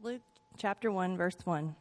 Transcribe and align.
Luke 0.00 0.22
chapter 0.56 0.92
1, 0.92 1.16
verse 1.16 1.36
1. 1.42 1.74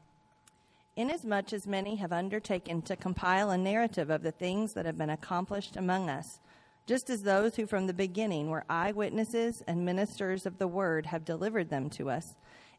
Inasmuch 0.95 1.53
as 1.53 1.67
many 1.67 1.97
have 1.97 2.11
undertaken 2.11 2.81
to 2.81 2.95
compile 2.95 3.51
a 3.51 3.57
narrative 3.59 4.09
of 4.09 4.23
the 4.23 4.31
things 4.31 4.73
that 4.73 4.87
have 4.87 4.97
been 4.97 5.11
accomplished 5.11 5.75
among 5.75 6.09
us, 6.09 6.39
just 6.87 7.11
as 7.11 7.21
those 7.21 7.55
who 7.55 7.67
from 7.67 7.85
the 7.85 7.93
beginning 7.93 8.49
were 8.49 8.65
eyewitnesses 8.71 9.61
and 9.67 9.85
ministers 9.85 10.47
of 10.47 10.57
the 10.57 10.67
word 10.67 11.05
have 11.05 11.25
delivered 11.25 11.69
them 11.69 11.91
to 11.91 12.09
us, 12.09 12.33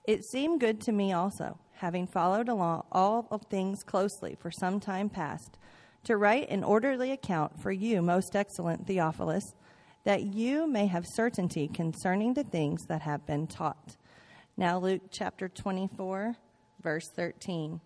it 0.08 0.24
seemed 0.24 0.58
good 0.58 0.80
to 0.80 0.90
me 0.90 1.12
also, 1.12 1.56
having 1.74 2.08
followed 2.08 2.48
along 2.48 2.82
all 2.90 3.28
of 3.30 3.42
things 3.42 3.84
closely 3.84 4.36
for 4.40 4.50
some 4.50 4.80
time 4.80 5.08
past, 5.08 5.56
to 6.02 6.16
write 6.16 6.50
an 6.50 6.64
orderly 6.64 7.12
account 7.12 7.62
for 7.62 7.70
you, 7.70 8.02
most 8.02 8.34
excellent 8.34 8.88
Theophilus, 8.88 9.54
that 10.02 10.34
you 10.34 10.66
may 10.66 10.86
have 10.88 11.06
certainty 11.06 11.68
concerning 11.68 12.34
the 12.34 12.42
things 12.42 12.86
that 12.86 13.02
have 13.02 13.24
been 13.24 13.46
taught. 13.46 13.96
Now, 14.58 14.80
Luke 14.80 15.02
chapter 15.12 15.48
24, 15.48 16.34
verse 16.82 17.08
13. 17.14 17.80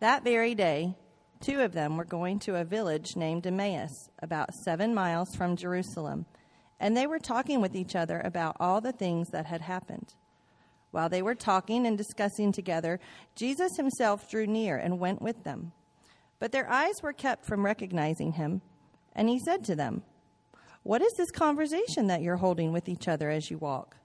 That 0.00 0.24
very 0.24 0.54
day, 0.54 0.96
two 1.42 1.60
of 1.60 1.74
them 1.74 1.98
were 1.98 2.06
going 2.06 2.38
to 2.38 2.56
a 2.56 2.64
village 2.64 3.14
named 3.14 3.46
Emmaus, 3.46 4.08
about 4.22 4.54
seven 4.64 4.94
miles 4.94 5.36
from 5.36 5.56
Jerusalem, 5.56 6.24
and 6.80 6.96
they 6.96 7.06
were 7.06 7.18
talking 7.18 7.60
with 7.60 7.76
each 7.76 7.94
other 7.94 8.22
about 8.24 8.56
all 8.58 8.80
the 8.80 8.92
things 8.92 9.28
that 9.32 9.44
had 9.44 9.60
happened. 9.60 10.14
While 10.92 11.10
they 11.10 11.20
were 11.20 11.34
talking 11.34 11.86
and 11.86 11.98
discussing 11.98 12.50
together, 12.50 13.00
Jesus 13.36 13.76
himself 13.76 14.30
drew 14.30 14.46
near 14.46 14.78
and 14.78 14.98
went 14.98 15.20
with 15.20 15.44
them. 15.44 15.72
But 16.38 16.52
their 16.52 16.70
eyes 16.70 17.02
were 17.02 17.12
kept 17.12 17.44
from 17.44 17.66
recognizing 17.66 18.32
him, 18.32 18.62
and 19.14 19.28
he 19.28 19.38
said 19.40 19.62
to 19.64 19.76
them, 19.76 20.04
What 20.84 21.02
is 21.02 21.12
this 21.18 21.30
conversation 21.30 22.06
that 22.06 22.22
you're 22.22 22.38
holding 22.38 22.72
with 22.72 22.88
each 22.88 23.08
other 23.08 23.28
as 23.28 23.50
you 23.50 23.58
walk? 23.58 23.98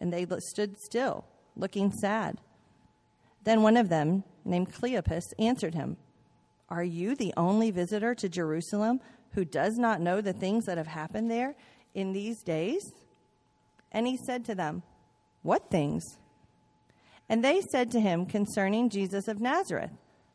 And 0.00 0.12
they 0.12 0.26
stood 0.40 0.78
still, 0.78 1.24
looking 1.56 1.92
sad. 1.92 2.38
Then 3.44 3.62
one 3.62 3.76
of 3.76 3.88
them, 3.88 4.24
named 4.44 4.72
Cleopas, 4.72 5.32
answered 5.38 5.74
him, 5.74 5.96
Are 6.68 6.84
you 6.84 7.14
the 7.14 7.34
only 7.36 7.70
visitor 7.70 8.14
to 8.14 8.28
Jerusalem 8.28 9.00
who 9.32 9.44
does 9.44 9.76
not 9.78 10.00
know 10.00 10.20
the 10.20 10.32
things 10.32 10.66
that 10.66 10.78
have 10.78 10.86
happened 10.86 11.30
there 11.30 11.54
in 11.94 12.12
these 12.12 12.42
days? 12.42 12.92
And 13.92 14.06
he 14.06 14.16
said 14.16 14.44
to 14.46 14.54
them, 14.54 14.82
What 15.42 15.70
things? 15.70 16.04
And 17.28 17.44
they 17.44 17.60
said 17.60 17.90
to 17.92 18.00
him 18.00 18.26
concerning 18.26 18.88
Jesus 18.88 19.28
of 19.28 19.40
Nazareth, 19.40 19.90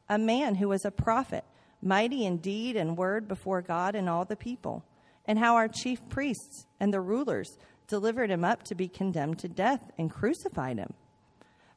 a 0.10 0.18
man 0.18 0.56
who 0.56 0.70
was 0.70 0.86
a 0.86 0.92
prophet, 0.92 1.44
mighty 1.82 2.26
in 2.26 2.38
deed 2.38 2.76
and 2.76 2.98
word 2.98 3.28
before 3.28 3.62
God 3.62 3.96
and 3.96 4.10
all 4.10 4.26
the 4.26 4.36
people, 4.36 4.86
and 5.26 5.40
how 5.40 5.56
our 5.56 5.68
chief 5.68 6.00
priests 6.10 6.66
and 6.80 6.94
the 6.94 7.02
rulers 7.02 7.58
delivered 7.94 8.32
him 8.32 8.44
up 8.44 8.64
to 8.64 8.74
be 8.74 8.88
condemned 8.88 9.38
to 9.38 9.48
death 9.48 9.92
and 10.00 10.10
crucified 10.10 10.80
him. 10.80 10.96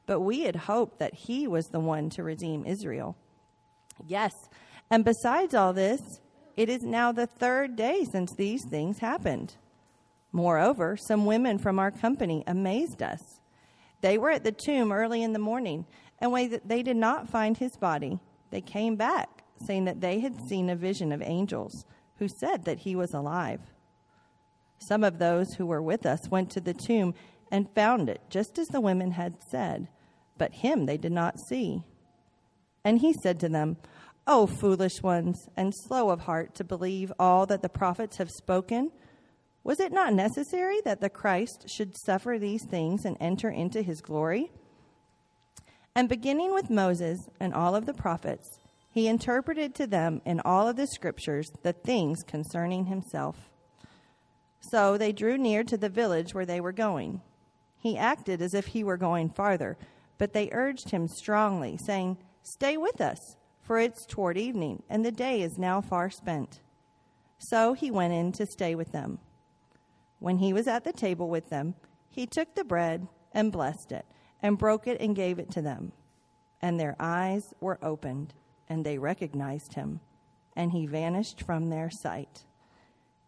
But 0.07 0.21
we 0.21 0.45
had 0.45 0.57
hoped 0.57 0.99
that 0.99 1.13
he 1.13 1.47
was 1.47 1.67
the 1.67 1.79
one 1.79 2.09
to 2.09 2.23
redeem 2.23 2.65
Israel. 2.65 3.19
Yes, 4.07 4.49
and 4.91 5.05
besides 5.05 5.53
all 5.53 5.75
this, 5.75 6.23
it 6.57 6.71
is 6.71 6.83
now 6.83 7.13
the 7.13 7.27
third 7.27 7.77
day 7.77 8.07
since 8.11 8.33
these 8.33 8.65
things 8.65 9.01
happened. 9.01 9.57
Moreover, 10.33 10.97
some 10.97 11.27
women 11.27 11.59
from 11.59 11.79
our 11.79 11.91
company 11.91 12.43
amazed 12.47 13.03
us. 13.03 13.41
They 14.01 14.17
were 14.17 14.31
at 14.31 14.43
the 14.43 14.53
tomb 14.53 14.93
early 14.93 15.23
in 15.23 15.35
the 15.35 15.39
morning, 15.39 15.85
and 16.19 16.33
when 16.33 16.59
they 16.65 16.83
did 16.83 16.97
not 16.97 17.29
find 17.29 17.59
his 17.59 17.77
body, 17.77 18.21
they 18.49 18.63
came 18.63 18.97
back, 18.97 19.43
saying 19.67 19.85
that 19.85 20.01
they 20.01 20.21
had 20.21 20.49
seen 20.49 20.71
a 20.71 20.77
vision 20.77 21.13
of 21.13 21.21
angels 21.21 21.85
who 22.19 22.27
said 22.27 22.65
that 22.65 22.79
he 22.79 22.97
was 22.97 23.13
alive. 23.13 23.61
Some 24.79 25.05
of 25.05 25.19
those 25.19 25.55
who 25.55 25.67
were 25.67 25.83
with 25.83 26.07
us 26.07 26.29
went 26.31 26.51
to 26.51 26.61
the 26.61 26.75
tomb 26.75 27.15
and 27.51 27.75
found 27.75 28.09
it 28.09 28.21
just 28.29 28.59
as 28.59 28.69
the 28.69 28.81
women 28.81 29.13
had 29.13 29.35
said, 29.51 29.89
but 30.37 30.55
him 30.55 30.87
they 30.87 30.97
did 30.97 31.13
not 31.13 31.39
see. 31.39 31.83
And 32.85 32.99
he 32.99 33.13
said 33.13 33.41
to 33.41 33.49
them, 33.49 33.77
O 34.27 34.47
foolish 34.47 35.03
ones, 35.03 35.49
and 35.57 35.73
slow 35.75 36.11
of 36.11 36.23
heart 36.23 36.55
to 36.57 36.65
believe 36.65 37.13
all 37.19 37.47
that 37.47 37.63
the 37.63 37.69
prophets 37.69 38.17
have 38.17 38.31
spoken, 38.31 38.91
was 39.63 39.81
it 39.81 39.93
not 39.93 40.15
necessary 40.15 40.81
that 40.85 41.01
the 41.01 41.11
Christ 41.11 41.69
should 41.69 41.97
suffer 41.97 42.39
these 42.39 42.65
things 42.65 43.05
and 43.05 43.17
enter 43.21 43.49
into 43.49 43.83
his 43.83 44.01
glory? 44.01 44.51
And 45.95 46.09
beginning 46.09 46.53
with 46.53 46.71
Moses 46.71 47.29
and 47.41 47.55
all 47.55 47.75
of 47.75 47.87
the 47.87 47.95
prophets, 47.95 48.61
he 48.91 49.09
interpreted 49.09 49.75
to 49.77 49.87
them 49.87 50.23
in 50.25 50.41
all 50.41 50.69
of 50.69 50.77
the 50.77 50.87
scriptures 50.87 51.51
the 51.63 51.73
things 51.73 52.23
concerning 52.23 52.87
himself. 52.87 53.51
So 54.69 54.99
they 54.99 55.13
drew 55.13 55.39
near 55.39 55.63
to 55.65 55.77
the 55.77 55.89
village 55.89 56.35
where 56.35 56.47
they 56.47 56.61
were 56.61 56.73
going. 56.73 57.21
He 57.79 57.97
acted 57.97 58.43
as 58.43 58.55
if 58.55 58.69
he 58.69 58.83
were 58.83 58.97
going 58.97 59.31
farther, 59.31 59.77
but 60.19 60.33
they 60.33 60.49
urged 60.51 60.91
him 60.91 61.07
strongly, 61.07 61.77
saying, 61.77 62.19
Stay 62.43 62.77
with 62.77 63.01
us, 63.01 63.37
for 63.61 63.79
it's 63.79 64.07
toward 64.07 64.37
evening, 64.37 64.83
and 64.89 65.05
the 65.05 65.13
day 65.13 65.43
is 65.43 65.59
now 65.59 65.81
far 65.81 66.11
spent. 66.11 66.61
So 67.39 67.75
he 67.75 67.91
went 67.91 68.13
in 68.13 68.33
to 68.33 68.47
stay 68.47 68.75
with 68.75 68.93
them. 68.93 69.19
When 70.19 70.39
he 70.39 70.53
was 70.53 70.67
at 70.67 70.85
the 70.85 70.93
table 70.93 71.29
with 71.29 71.51
them, 71.51 71.75
he 72.09 72.27
took 72.27 72.55
the 72.55 72.65
bread 72.65 73.07
and 73.33 73.53
blessed 73.53 73.93
it, 73.93 74.07
and 74.43 74.59
broke 74.59 74.87
it 74.87 75.01
and 75.01 75.15
gave 75.15 75.39
it 75.39 75.51
to 75.53 75.63
them. 75.63 75.93
And 76.63 76.81
their 76.81 76.97
eyes 76.99 77.55
were 77.61 77.79
opened, 77.83 78.35
and 78.69 78.85
they 78.85 78.99
recognized 78.99 79.75
him, 79.75 80.01
and 80.57 80.73
he 80.73 80.87
vanished 80.87 81.43
from 81.43 81.69
their 81.69 81.91
sight. 81.91 82.45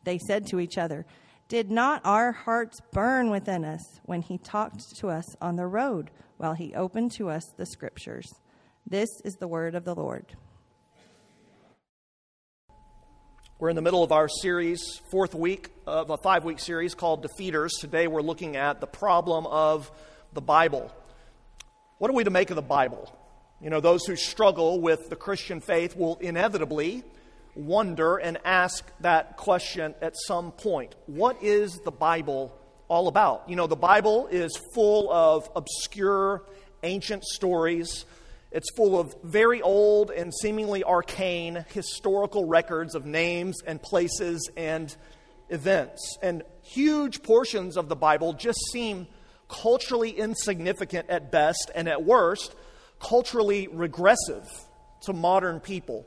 They 0.04 0.18
said 0.18 0.46
to 0.48 0.58
each 0.58 0.78
other, 0.78 1.04
did 1.48 1.70
not 1.70 2.02
our 2.04 2.32
hearts 2.32 2.78
burn 2.92 3.30
within 3.30 3.64
us 3.64 3.82
when 4.04 4.20
he 4.20 4.36
talked 4.36 4.94
to 4.96 5.08
us 5.08 5.24
on 5.40 5.56
the 5.56 5.66
road 5.66 6.10
while 6.36 6.52
he 6.52 6.74
opened 6.74 7.10
to 7.12 7.30
us 7.30 7.44
the 7.56 7.64
scriptures? 7.64 8.30
This 8.86 9.08
is 9.24 9.36
the 9.36 9.48
word 9.48 9.74
of 9.74 9.84
the 9.84 9.94
Lord. 9.94 10.26
We're 13.58 13.70
in 13.70 13.76
the 13.76 13.82
middle 13.82 14.04
of 14.04 14.12
our 14.12 14.28
series, 14.28 15.00
fourth 15.10 15.34
week 15.34 15.70
of 15.86 16.10
a 16.10 16.18
five 16.18 16.44
week 16.44 16.60
series 16.60 16.94
called 16.94 17.26
Defeaters. 17.26 17.70
Today 17.80 18.06
we're 18.06 18.22
looking 18.22 18.56
at 18.56 18.80
the 18.80 18.86
problem 18.86 19.46
of 19.46 19.90
the 20.34 20.42
Bible. 20.42 20.92
What 21.96 22.10
are 22.10 22.14
we 22.14 22.24
to 22.24 22.30
make 22.30 22.50
of 22.50 22.56
the 22.56 22.62
Bible? 22.62 23.12
You 23.60 23.70
know, 23.70 23.80
those 23.80 24.04
who 24.04 24.14
struggle 24.14 24.80
with 24.80 25.08
the 25.08 25.16
Christian 25.16 25.60
faith 25.60 25.96
will 25.96 26.16
inevitably 26.20 27.02
wonder 27.58 28.16
and 28.16 28.38
ask 28.44 28.84
that 29.00 29.36
question 29.36 29.94
at 30.00 30.14
some 30.16 30.52
point. 30.52 30.94
What 31.06 31.42
is 31.42 31.80
the 31.84 31.90
Bible 31.90 32.56
all 32.86 33.08
about? 33.08 33.48
You 33.48 33.56
know, 33.56 33.66
the 33.66 33.76
Bible 33.76 34.28
is 34.28 34.56
full 34.72 35.12
of 35.12 35.50
obscure, 35.56 36.44
ancient 36.82 37.24
stories. 37.24 38.06
It's 38.52 38.70
full 38.76 38.98
of 38.98 39.14
very 39.24 39.60
old 39.60 40.10
and 40.10 40.32
seemingly 40.32 40.84
arcane 40.84 41.64
historical 41.74 42.46
records 42.46 42.94
of 42.94 43.04
names 43.04 43.60
and 43.66 43.82
places 43.82 44.48
and 44.56 44.94
events. 45.50 46.16
And 46.22 46.44
huge 46.62 47.22
portions 47.22 47.76
of 47.76 47.88
the 47.88 47.96
Bible 47.96 48.32
just 48.34 48.60
seem 48.72 49.08
culturally 49.48 50.10
insignificant 50.10 51.08
at 51.10 51.32
best, 51.32 51.70
and 51.74 51.88
at 51.88 52.04
worst, 52.04 52.54
culturally 53.00 53.66
regressive 53.66 54.46
to 55.02 55.12
modern 55.12 55.58
people. 55.58 56.04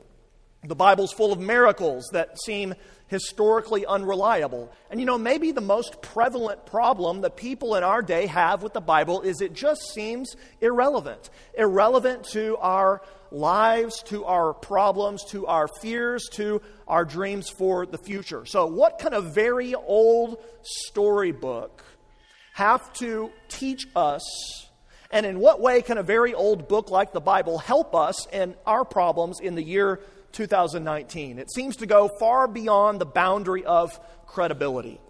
The 0.64 0.76
Bible's 0.76 1.12
full 1.12 1.32
of 1.32 1.40
miracles 1.40 2.08
that 2.12 2.40
seem 2.40 2.74
historically 3.08 3.84
unreliable. 3.84 4.72
And 4.90 5.00
you 5.00 5.06
know, 5.06 5.18
maybe 5.18 5.50
the 5.50 5.60
most 5.60 6.00
prevalent 6.00 6.66
problem 6.66 7.22
that 7.22 7.36
people 7.36 7.74
in 7.74 7.82
our 7.82 8.00
day 8.00 8.26
have 8.26 8.62
with 8.62 8.72
the 8.72 8.80
Bible 8.80 9.22
is 9.22 9.40
it 9.40 9.54
just 9.54 9.92
seems 9.92 10.36
irrelevant. 10.60 11.30
Irrelevant 11.58 12.24
to 12.30 12.56
our 12.58 13.02
lives, 13.32 14.02
to 14.04 14.24
our 14.24 14.54
problems, 14.54 15.24
to 15.30 15.46
our 15.46 15.66
fears, 15.80 16.28
to 16.32 16.62
our 16.86 17.04
dreams 17.04 17.50
for 17.50 17.84
the 17.84 17.98
future. 17.98 18.46
So, 18.46 18.66
what 18.66 19.00
kind 19.00 19.14
of 19.14 19.34
very 19.34 19.74
old 19.74 20.38
storybook 20.62 21.84
have 22.54 22.92
to 22.94 23.32
teach 23.48 23.86
us? 23.96 24.22
And 25.10 25.26
in 25.26 25.40
what 25.40 25.60
way 25.60 25.82
can 25.82 25.98
a 25.98 26.02
very 26.02 26.32
old 26.32 26.68
book 26.68 26.90
like 26.90 27.12
the 27.12 27.20
Bible 27.20 27.58
help 27.58 27.94
us 27.94 28.26
in 28.32 28.54
our 28.64 28.84
problems 28.84 29.40
in 29.40 29.56
the 29.56 29.62
year 29.62 30.00
2019. 30.32 31.38
It 31.38 31.52
seems 31.52 31.76
to 31.76 31.86
go 31.86 32.08
far 32.18 32.48
beyond 32.48 33.00
the 33.00 33.06
boundary 33.06 33.64
of 33.64 33.98
credibility. 34.26 35.00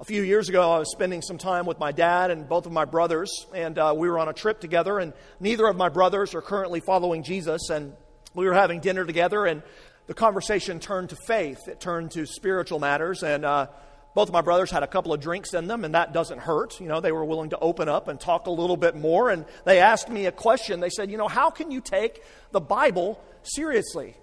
A 0.00 0.04
few 0.04 0.22
years 0.22 0.48
ago, 0.48 0.72
I 0.72 0.78
was 0.80 0.90
spending 0.90 1.22
some 1.22 1.38
time 1.38 1.64
with 1.64 1.78
my 1.78 1.92
dad 1.92 2.32
and 2.32 2.48
both 2.48 2.66
of 2.66 2.72
my 2.72 2.84
brothers, 2.84 3.46
and 3.54 3.78
uh, 3.78 3.94
we 3.96 4.08
were 4.08 4.18
on 4.18 4.28
a 4.28 4.32
trip 4.32 4.60
together. 4.60 4.98
And 4.98 5.12
neither 5.38 5.66
of 5.66 5.76
my 5.76 5.90
brothers 5.90 6.34
are 6.34 6.42
currently 6.42 6.80
following 6.80 7.22
Jesus. 7.22 7.70
And 7.70 7.92
we 8.34 8.46
were 8.46 8.54
having 8.54 8.80
dinner 8.80 9.04
together, 9.04 9.46
and 9.46 9.62
the 10.06 10.14
conversation 10.14 10.80
turned 10.80 11.10
to 11.10 11.16
faith. 11.16 11.68
It 11.68 11.80
turned 11.80 12.10
to 12.12 12.26
spiritual 12.26 12.80
matters, 12.80 13.22
and 13.22 13.44
uh, 13.44 13.68
both 14.14 14.28
of 14.28 14.32
my 14.32 14.40
brothers 14.40 14.70
had 14.70 14.82
a 14.82 14.86
couple 14.86 15.12
of 15.12 15.20
drinks 15.20 15.54
in 15.54 15.68
them, 15.68 15.84
and 15.84 15.94
that 15.94 16.12
doesn't 16.12 16.38
hurt. 16.38 16.80
You 16.80 16.88
know, 16.88 17.00
they 17.00 17.12
were 17.12 17.24
willing 17.24 17.50
to 17.50 17.58
open 17.58 17.88
up 17.88 18.08
and 18.08 18.20
talk 18.20 18.46
a 18.46 18.50
little 18.50 18.76
bit 18.76 18.96
more. 18.96 19.30
And 19.30 19.44
they 19.64 19.78
asked 19.78 20.08
me 20.08 20.26
a 20.26 20.32
question. 20.32 20.80
They 20.80 20.90
said, 20.90 21.10
You 21.10 21.16
know, 21.16 21.28
how 21.28 21.50
can 21.50 21.70
you 21.70 21.80
take 21.80 22.22
the 22.50 22.60
Bible 22.60 23.22
seriously? 23.42 24.16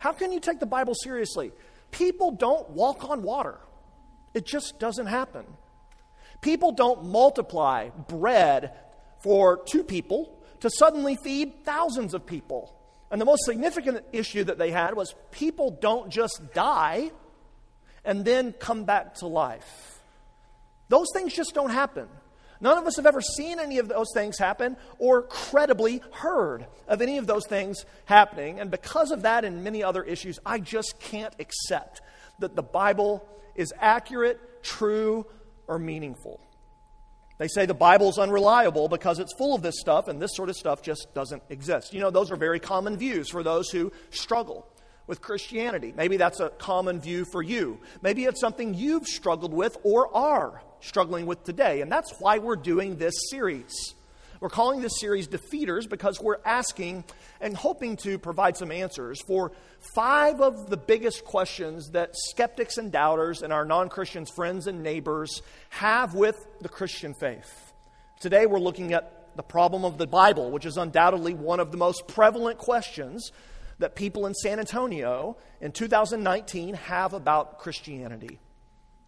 How 0.00 0.12
can 0.12 0.32
you 0.32 0.40
take 0.40 0.60
the 0.60 0.66
Bible 0.66 0.94
seriously? 0.94 1.52
People 1.90 2.30
don't 2.30 2.70
walk 2.70 3.08
on 3.08 3.22
water, 3.22 3.58
it 4.34 4.46
just 4.46 4.80
doesn't 4.80 5.06
happen. 5.06 5.44
People 6.40 6.72
don't 6.72 7.04
multiply 7.04 7.90
bread 8.08 8.72
for 9.22 9.62
two 9.66 9.84
people 9.84 10.38
to 10.60 10.70
suddenly 10.70 11.18
feed 11.22 11.66
thousands 11.66 12.14
of 12.14 12.24
people. 12.24 12.74
And 13.10 13.20
the 13.20 13.26
most 13.26 13.44
significant 13.44 14.02
issue 14.10 14.44
that 14.44 14.56
they 14.56 14.70
had 14.70 14.94
was 14.94 15.14
people 15.32 15.70
don't 15.70 16.08
just 16.08 16.54
die 16.54 17.10
and 18.02 18.24
then 18.24 18.54
come 18.54 18.84
back 18.84 19.16
to 19.16 19.26
life. 19.26 20.00
Those 20.88 21.08
things 21.12 21.34
just 21.34 21.52
don't 21.52 21.70
happen. 21.70 22.08
None 22.60 22.76
of 22.76 22.86
us 22.86 22.96
have 22.96 23.06
ever 23.06 23.20
seen 23.20 23.58
any 23.58 23.78
of 23.78 23.88
those 23.88 24.08
things 24.12 24.38
happen 24.38 24.76
or 24.98 25.22
credibly 25.22 26.02
heard 26.12 26.66
of 26.86 27.00
any 27.00 27.16
of 27.16 27.26
those 27.26 27.46
things 27.46 27.86
happening. 28.04 28.60
And 28.60 28.70
because 28.70 29.10
of 29.10 29.22
that 29.22 29.44
and 29.44 29.64
many 29.64 29.82
other 29.82 30.02
issues, 30.02 30.38
I 30.44 30.58
just 30.58 31.00
can't 31.00 31.34
accept 31.38 32.02
that 32.38 32.56
the 32.56 32.62
Bible 32.62 33.26
is 33.54 33.72
accurate, 33.78 34.62
true, 34.62 35.26
or 35.66 35.78
meaningful. 35.78 36.40
They 37.38 37.48
say 37.48 37.64
the 37.64 37.72
Bible's 37.72 38.18
unreliable 38.18 38.88
because 38.88 39.18
it's 39.18 39.32
full 39.32 39.54
of 39.54 39.62
this 39.62 39.80
stuff, 39.80 40.08
and 40.08 40.20
this 40.20 40.34
sort 40.34 40.50
of 40.50 40.56
stuff 40.56 40.82
just 40.82 41.08
doesn't 41.14 41.42
exist. 41.48 41.94
You 41.94 42.00
know, 42.00 42.10
those 42.10 42.30
are 42.30 42.36
very 42.36 42.60
common 42.60 42.98
views 42.98 43.30
for 43.30 43.42
those 43.42 43.70
who 43.70 43.92
struggle 44.10 44.66
with 45.06 45.22
Christianity. 45.22 45.94
Maybe 45.96 46.18
that's 46.18 46.40
a 46.40 46.50
common 46.50 47.00
view 47.00 47.24
for 47.32 47.42
you. 47.42 47.80
Maybe 48.02 48.24
it's 48.24 48.40
something 48.40 48.74
you've 48.74 49.06
struggled 49.06 49.54
with 49.54 49.78
or 49.82 50.14
are 50.14 50.62
struggling 50.80 51.26
with 51.26 51.44
today. 51.44 51.80
And 51.80 51.90
that's 51.90 52.14
why 52.18 52.38
we're 52.38 52.56
doing 52.56 52.96
this 52.96 53.14
series. 53.30 53.94
We're 54.40 54.48
calling 54.48 54.80
this 54.80 54.98
series 54.98 55.28
Defeaters 55.28 55.86
because 55.86 56.18
we're 56.18 56.40
asking 56.46 57.04
and 57.42 57.54
hoping 57.54 57.96
to 57.98 58.18
provide 58.18 58.56
some 58.56 58.72
answers 58.72 59.20
for 59.26 59.52
five 59.94 60.40
of 60.40 60.70
the 60.70 60.78
biggest 60.78 61.24
questions 61.26 61.90
that 61.90 62.12
skeptics 62.14 62.78
and 62.78 62.90
doubters 62.90 63.42
and 63.42 63.52
our 63.52 63.66
non 63.66 63.90
Christians, 63.90 64.30
friends 64.30 64.66
and 64.66 64.82
neighbors 64.82 65.42
have 65.68 66.14
with 66.14 66.36
the 66.62 66.70
Christian 66.70 67.12
faith. 67.12 67.72
Today 68.20 68.46
we're 68.46 68.60
looking 68.60 68.94
at 68.94 69.36
the 69.36 69.42
problem 69.42 69.84
of 69.84 69.98
the 69.98 70.06
Bible, 70.06 70.50
which 70.50 70.64
is 70.64 70.78
undoubtedly 70.78 71.34
one 71.34 71.60
of 71.60 71.70
the 71.70 71.76
most 71.76 72.08
prevalent 72.08 72.56
questions 72.56 73.32
that 73.78 73.94
people 73.94 74.26
in 74.26 74.34
San 74.34 74.58
Antonio 74.58 75.36
in 75.60 75.72
2019 75.72 76.74
have 76.74 77.12
about 77.12 77.58
Christianity. 77.58 78.38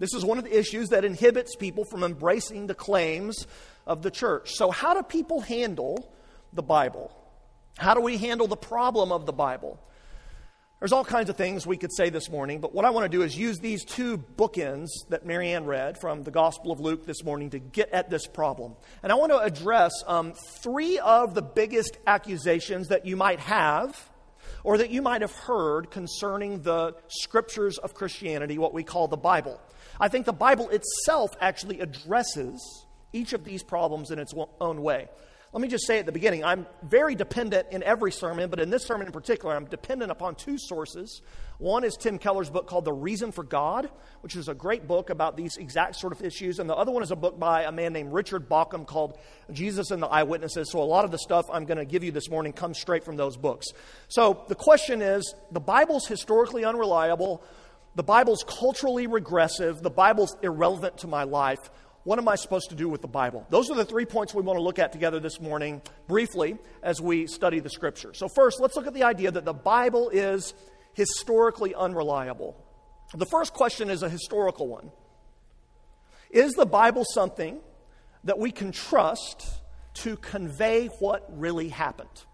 This 0.02 0.14
is 0.14 0.24
one 0.24 0.36
of 0.36 0.42
the 0.42 0.58
issues 0.58 0.88
that 0.88 1.04
inhibits 1.04 1.54
people 1.54 1.84
from 1.84 2.02
embracing 2.02 2.66
the 2.66 2.74
claims 2.74 3.46
of 3.86 4.02
the 4.02 4.10
church. 4.10 4.50
So, 4.54 4.72
how 4.72 4.94
do 4.94 5.04
people 5.04 5.40
handle 5.40 6.12
the 6.52 6.60
Bible? 6.60 7.16
How 7.78 7.94
do 7.94 8.00
we 8.00 8.16
handle 8.16 8.48
the 8.48 8.56
problem 8.56 9.12
of 9.12 9.26
the 9.26 9.32
Bible? 9.32 9.78
There's 10.80 10.90
all 10.90 11.04
kinds 11.04 11.30
of 11.30 11.36
things 11.36 11.68
we 11.68 11.76
could 11.76 11.94
say 11.94 12.10
this 12.10 12.28
morning, 12.28 12.60
but 12.60 12.74
what 12.74 12.84
I 12.84 12.90
want 12.90 13.04
to 13.04 13.16
do 13.16 13.22
is 13.22 13.38
use 13.38 13.60
these 13.60 13.84
two 13.84 14.18
bookends 14.18 14.88
that 15.10 15.24
Marianne 15.24 15.66
read 15.66 16.00
from 16.00 16.24
the 16.24 16.32
Gospel 16.32 16.72
of 16.72 16.80
Luke 16.80 17.06
this 17.06 17.22
morning 17.22 17.50
to 17.50 17.60
get 17.60 17.90
at 17.90 18.10
this 18.10 18.26
problem. 18.26 18.74
And 19.04 19.12
I 19.12 19.14
want 19.14 19.30
to 19.30 19.38
address 19.38 19.92
um, 20.08 20.32
three 20.32 20.98
of 20.98 21.34
the 21.34 21.42
biggest 21.42 21.96
accusations 22.08 22.88
that 22.88 23.06
you 23.06 23.16
might 23.16 23.38
have 23.38 24.10
or 24.64 24.78
that 24.78 24.90
you 24.90 25.00
might 25.00 25.20
have 25.20 25.32
heard 25.32 25.92
concerning 25.92 26.62
the 26.62 26.96
scriptures 27.06 27.78
of 27.78 27.94
Christianity, 27.94 28.58
what 28.58 28.74
we 28.74 28.82
call 28.82 29.06
the 29.06 29.16
Bible. 29.16 29.60
I 30.00 30.08
think 30.08 30.26
the 30.26 30.32
Bible 30.32 30.68
itself 30.70 31.30
actually 31.40 31.80
addresses 31.80 32.86
each 33.12 33.32
of 33.32 33.44
these 33.44 33.62
problems 33.62 34.10
in 34.10 34.18
its 34.18 34.32
own 34.60 34.82
way. 34.82 35.08
Let 35.52 35.60
me 35.60 35.68
just 35.68 35.86
say 35.86 35.98
at 35.98 36.06
the 36.06 36.12
beginning, 36.12 36.44
I'm 36.44 36.66
very 36.82 37.14
dependent 37.14 37.68
in 37.72 37.82
every 37.82 38.10
sermon, 38.10 38.48
but 38.48 38.58
in 38.58 38.70
this 38.70 38.86
sermon 38.86 39.06
in 39.06 39.12
particular, 39.12 39.54
I'm 39.54 39.66
dependent 39.66 40.10
upon 40.10 40.34
two 40.34 40.56
sources. 40.56 41.20
One 41.58 41.84
is 41.84 41.94
Tim 42.00 42.18
Keller's 42.18 42.48
book 42.48 42.66
called 42.66 42.86
The 42.86 42.92
Reason 42.94 43.32
for 43.32 43.44
God, 43.44 43.90
which 44.22 44.34
is 44.34 44.48
a 44.48 44.54
great 44.54 44.88
book 44.88 45.10
about 45.10 45.36
these 45.36 45.58
exact 45.58 45.96
sort 45.96 46.14
of 46.14 46.24
issues. 46.24 46.58
And 46.58 46.70
the 46.70 46.74
other 46.74 46.90
one 46.90 47.02
is 47.02 47.10
a 47.10 47.16
book 47.16 47.38
by 47.38 47.64
a 47.64 47.72
man 47.72 47.92
named 47.92 48.14
Richard 48.14 48.48
Bauckham 48.48 48.86
called 48.86 49.18
Jesus 49.52 49.90
and 49.90 50.02
the 50.02 50.06
Eyewitnesses. 50.06 50.70
So 50.70 50.80
a 50.80 50.84
lot 50.84 51.04
of 51.04 51.10
the 51.10 51.18
stuff 51.18 51.44
I'm 51.52 51.66
going 51.66 51.76
to 51.76 51.84
give 51.84 52.02
you 52.02 52.12
this 52.12 52.30
morning 52.30 52.54
comes 52.54 52.80
straight 52.80 53.04
from 53.04 53.18
those 53.18 53.36
books. 53.36 53.66
So 54.08 54.46
the 54.48 54.54
question 54.54 55.02
is 55.02 55.34
the 55.50 55.60
Bible's 55.60 56.06
historically 56.06 56.64
unreliable, 56.64 57.42
the 57.94 58.02
Bible's 58.02 58.44
culturally 58.46 59.06
regressive, 59.06 59.82
the 59.82 59.90
Bible's 59.90 60.36
irrelevant 60.42 60.98
to 60.98 61.06
my 61.06 61.24
life. 61.24 61.58
What 62.04 62.18
am 62.18 62.26
I 62.26 62.34
supposed 62.34 62.70
to 62.70 62.74
do 62.74 62.88
with 62.88 63.00
the 63.00 63.08
Bible? 63.08 63.46
Those 63.50 63.70
are 63.70 63.76
the 63.76 63.84
three 63.84 64.06
points 64.06 64.34
we 64.34 64.42
want 64.42 64.56
to 64.56 64.62
look 64.62 64.78
at 64.78 64.92
together 64.92 65.20
this 65.20 65.40
morning, 65.40 65.82
briefly, 66.08 66.58
as 66.82 67.00
we 67.00 67.26
study 67.26 67.60
the 67.60 67.70
Scripture. 67.70 68.12
So, 68.14 68.28
first, 68.28 68.60
let's 68.60 68.74
look 68.74 68.86
at 68.86 68.94
the 68.94 69.04
idea 69.04 69.30
that 69.30 69.44
the 69.44 69.52
Bible 69.52 70.08
is 70.10 70.54
historically 70.94 71.74
unreliable. 71.74 72.56
The 73.14 73.26
first 73.26 73.52
question 73.52 73.90
is 73.90 74.02
a 74.02 74.08
historical 74.08 74.68
one 74.68 74.90
Is 76.30 76.54
the 76.54 76.66
Bible 76.66 77.04
something 77.04 77.60
that 78.24 78.38
we 78.38 78.50
can 78.50 78.72
trust 78.72 79.46
to 79.94 80.16
convey 80.16 80.88
what 80.98 81.26
really 81.38 81.68
happened? 81.68 82.24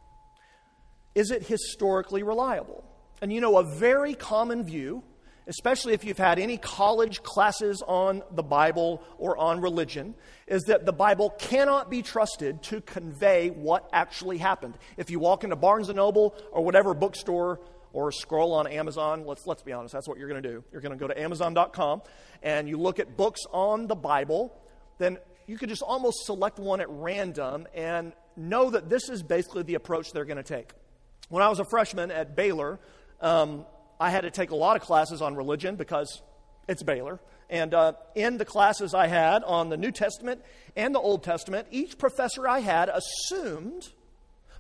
Is 1.15 1.31
it 1.31 1.43
historically 1.43 2.23
reliable? 2.23 2.85
And 3.21 3.33
you 3.33 3.41
know, 3.41 3.59
a 3.59 3.65
very 3.65 4.15
common 4.15 4.65
view 4.65 5.03
especially 5.49 5.95
if 5.95 6.05
you've 6.05 6.19
had 6.19 6.39
any 6.39 6.59
college 6.59 7.23
classes 7.23 7.83
on 7.87 8.23
the 8.31 8.43
Bible 8.43 9.03
or 9.17 9.37
on 9.37 9.61
religion, 9.61 10.15
is 10.47 10.65
that 10.65 10.85
the 10.85 10.93
Bible 10.93 11.31
cannot 11.39 11.91
be 11.91 12.03
trusted 12.03 12.63
to 12.65 12.81
convey 12.83 13.49
what 13.49 13.89
actually 13.93 14.39
happened. 14.39 14.79
If 14.97 15.11
you 15.11 15.19
walk 15.19 15.45
into 15.45 15.57
Barnes 15.57 15.89
and 15.89 15.97
Noble 15.97 16.35
or 16.53 16.65
whatever 16.65 16.95
bookstore 16.95 17.61
or 17.93 18.13
scroll 18.13 18.53
on 18.53 18.67
Amazon, 18.67 19.25
let's, 19.27 19.47
let's 19.47 19.63
be 19.63 19.73
honest, 19.73 19.93
that's 19.93 20.07
what 20.07 20.19
you're 20.19 20.29
going 20.29 20.43
to 20.43 20.49
do. 20.49 20.63
You're 20.71 20.83
going 20.83 20.97
to 20.97 20.99
go 20.99 21.09
to 21.09 21.19
Amazon.com 21.19 22.03
and 22.43 22.69
you 22.69 22.77
look 22.77 22.99
at 22.99 23.17
books 23.17 23.41
on 23.51 23.87
the 23.87 23.97
Bible, 23.97 24.55
then 24.99 25.19
you 25.47 25.57
could 25.57 25.71
just 25.71 25.83
almost 25.83 26.27
select 26.27 26.59
one 26.59 26.81
at 26.81 26.89
random 26.91 27.67
and 27.75 28.13
know 28.37 28.71
that 28.71 28.91
this 28.91 29.09
is 29.09 29.23
basically 29.23 29.63
the 29.63 29.75
approach 29.75 30.13
they're 30.13 30.27
going 30.27 30.37
to 30.37 30.43
take. 30.43 30.71
When 31.31 31.43
I 31.43 31.49
was 31.49 31.59
a 31.59 31.65
freshman 31.65 32.11
at 32.11 32.37
Baylor, 32.37 32.79
um, 33.21 33.65
I 34.01 34.11
had 34.11 34.23
to 34.23 34.31
take 34.31 34.51
a 34.51 34.57
lot 34.57 34.77
of 34.77 34.83
classes 34.83 35.21
on 35.23 35.35
religion 35.35 35.77
because 35.77 36.23
it's 36.69 36.83
Baylor. 36.83 37.21
And 37.51 37.73
uh, 37.73 37.95
in 38.15 38.37
the 38.37 38.45
classes 38.45 38.95
I 38.95 39.07
had 39.07 39.43
on 39.43 39.71
the 39.71 39.77
New 39.77 39.91
Testament 39.91 40.43
and 40.77 40.95
the 40.95 41.01
Old 41.01 41.25
Testament, 41.25 41.69
each 41.71 41.99
professor 41.99 42.47
I 42.47 42.61
had 42.61 42.91
assumed 42.91 43.89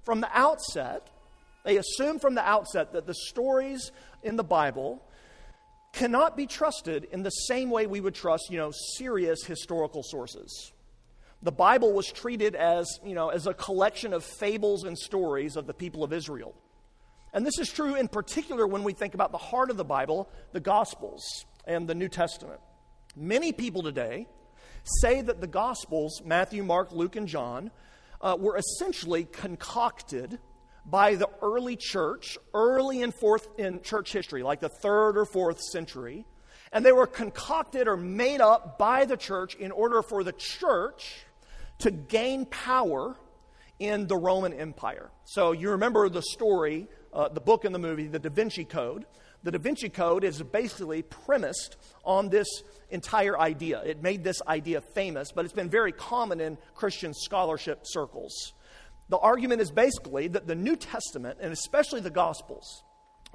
from 0.05 0.21
the 0.21 0.31
outset, 0.33 1.09
they 1.65 1.77
assumed 1.77 2.23
from 2.23 2.35
the 2.35 2.47
outset 2.47 2.93
that 2.95 3.07
the 3.07 3.15
stories 3.15 3.93
in 4.23 4.37
the 4.37 4.45
Bible 4.45 5.03
cannot 5.93 6.37
be 6.37 6.47
trusted 6.47 7.05
in 7.13 7.23
the 7.23 7.31
same 7.31 7.71
way 7.71 7.87
we 7.87 8.01
would 8.01 8.15
trust, 8.15 8.51
you 8.51 8.57
know, 8.57 8.73
serious 8.97 9.45
historical 9.45 10.03
sources. 10.03 10.73
The 11.43 11.53
Bible 11.53 11.93
was 11.93 12.07
treated 12.07 12.55
as, 12.55 12.99
you 13.05 13.15
know, 13.15 13.29
as 13.29 13.47
a 13.47 13.55
collection 13.55 14.13
of 14.13 14.25
fables 14.25 14.85
and 14.85 14.99
stories 14.99 15.57
of 15.57 15.67
the 15.67 15.75
people 15.75 16.03
of 16.03 16.13
Israel. 16.13 16.55
And 17.39 17.47
this 17.47 17.61
is 17.61 17.71
true 17.71 17.95
in 17.95 18.09
particular 18.09 18.67
when 18.67 18.83
we 18.83 18.93
think 18.93 19.15
about 19.15 19.31
the 19.31 19.39
heart 19.39 19.71
of 19.71 19.77
the 19.77 19.85
Bible, 19.85 20.29
the 20.51 20.59
Gospels 20.59 21.23
and 21.65 21.89
the 21.89 21.95
New 21.95 22.09
Testament. 22.09 22.59
Many 23.15 23.53
people 23.53 23.85
today 23.85 24.27
say 24.83 25.21
that 25.21 25.41
the 25.41 25.47
Gospels, 25.47 26.21
Matthew, 26.25 26.65
Mark, 26.65 26.91
Luke, 26.91 27.15
and 27.15 27.29
John, 27.29 27.71
uh, 28.21 28.37
were 28.41 28.57
essentially 28.57 29.23
concocted 29.23 30.41
by 30.85 31.15
the 31.15 31.31
early 31.41 31.77
church, 31.77 32.39
early 32.55 33.03
in 33.03 33.13
fourth 33.13 33.47
in 33.57 33.83
church 33.83 34.13
history, 34.13 34.43
like 34.43 34.59
the 34.59 34.69
third 34.69 35.17
or 35.17 35.25
fourth 35.25 35.61
century, 35.61 36.27
and 36.73 36.85
they 36.85 36.91
were 36.91 37.07
concocted 37.07 37.87
or 37.87 37.97
made 37.97 38.41
up 38.41 38.81
by 38.81 39.05
the 39.05 39.17
church 39.17 39.55
in 39.55 39.71
order 39.71 40.03
for 40.03 40.25
the 40.25 40.33
church 40.33 41.25
to 41.79 41.93
gain 41.93 42.47
power 42.47 43.15
in 43.79 44.09
the 44.09 44.17
Roman 44.17 44.53
Empire. 44.53 45.13
So 45.25 45.53
you 45.53 45.71
remember 45.71 46.09
the 46.09 46.23
story 46.23 46.89
uh, 47.13 47.29
the 47.29 47.41
book 47.41 47.65
and 47.65 47.75
the 47.75 47.79
movie, 47.79 48.07
The 48.07 48.19
Da 48.19 48.31
Vinci 48.31 48.65
Code. 48.65 49.07
The 49.43 49.53
Da 49.53 49.59
Vinci 49.59 49.89
Code 49.89 50.25
is 50.25 50.43
basically 50.43 51.03
premised 51.03 51.77
on 52.05 52.29
this 52.29 52.49
entire 52.91 53.39
idea. 53.39 53.83
It 53.83 54.03
made 54.03 54.25
this 54.25 54.43
idea 54.47 54.81
famous, 54.81 55.33
but 55.33 55.45
it's 55.45 55.55
been 55.55 55.71
very 55.71 55.93
common 55.93 56.41
in 56.41 56.59
Christian 56.75 57.15
scholarship 57.15 57.81
circles. 57.85 58.55
The 59.09 59.19
argument 59.19 59.61
is 59.61 59.71
basically 59.71 60.29
that 60.29 60.47
the 60.47 60.55
New 60.55 60.77
Testament, 60.77 61.39
and 61.41 61.53
especially 61.53 62.01
the 62.01 62.11
Gospels, 62.11 62.83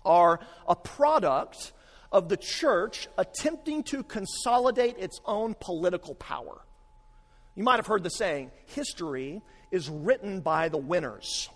are 0.06 0.40
a 0.68 0.76
product 0.76 1.72
of 2.12 2.30
the 2.30 2.38
church 2.38 3.08
attempting 3.18 3.84
to 3.84 4.04
consolidate 4.04 4.98
its 5.00 5.20
own 5.26 5.56
political 5.60 6.14
power. 6.16 6.62
You 7.56 7.64
might 7.64 7.78
have 7.78 7.88
heard 7.88 8.04
the 8.04 8.10
saying 8.10 8.52
history 8.68 9.42
is 9.72 9.90
written 9.90 10.42
by 10.42 10.70
the 10.70 10.78
winners, 10.78 11.50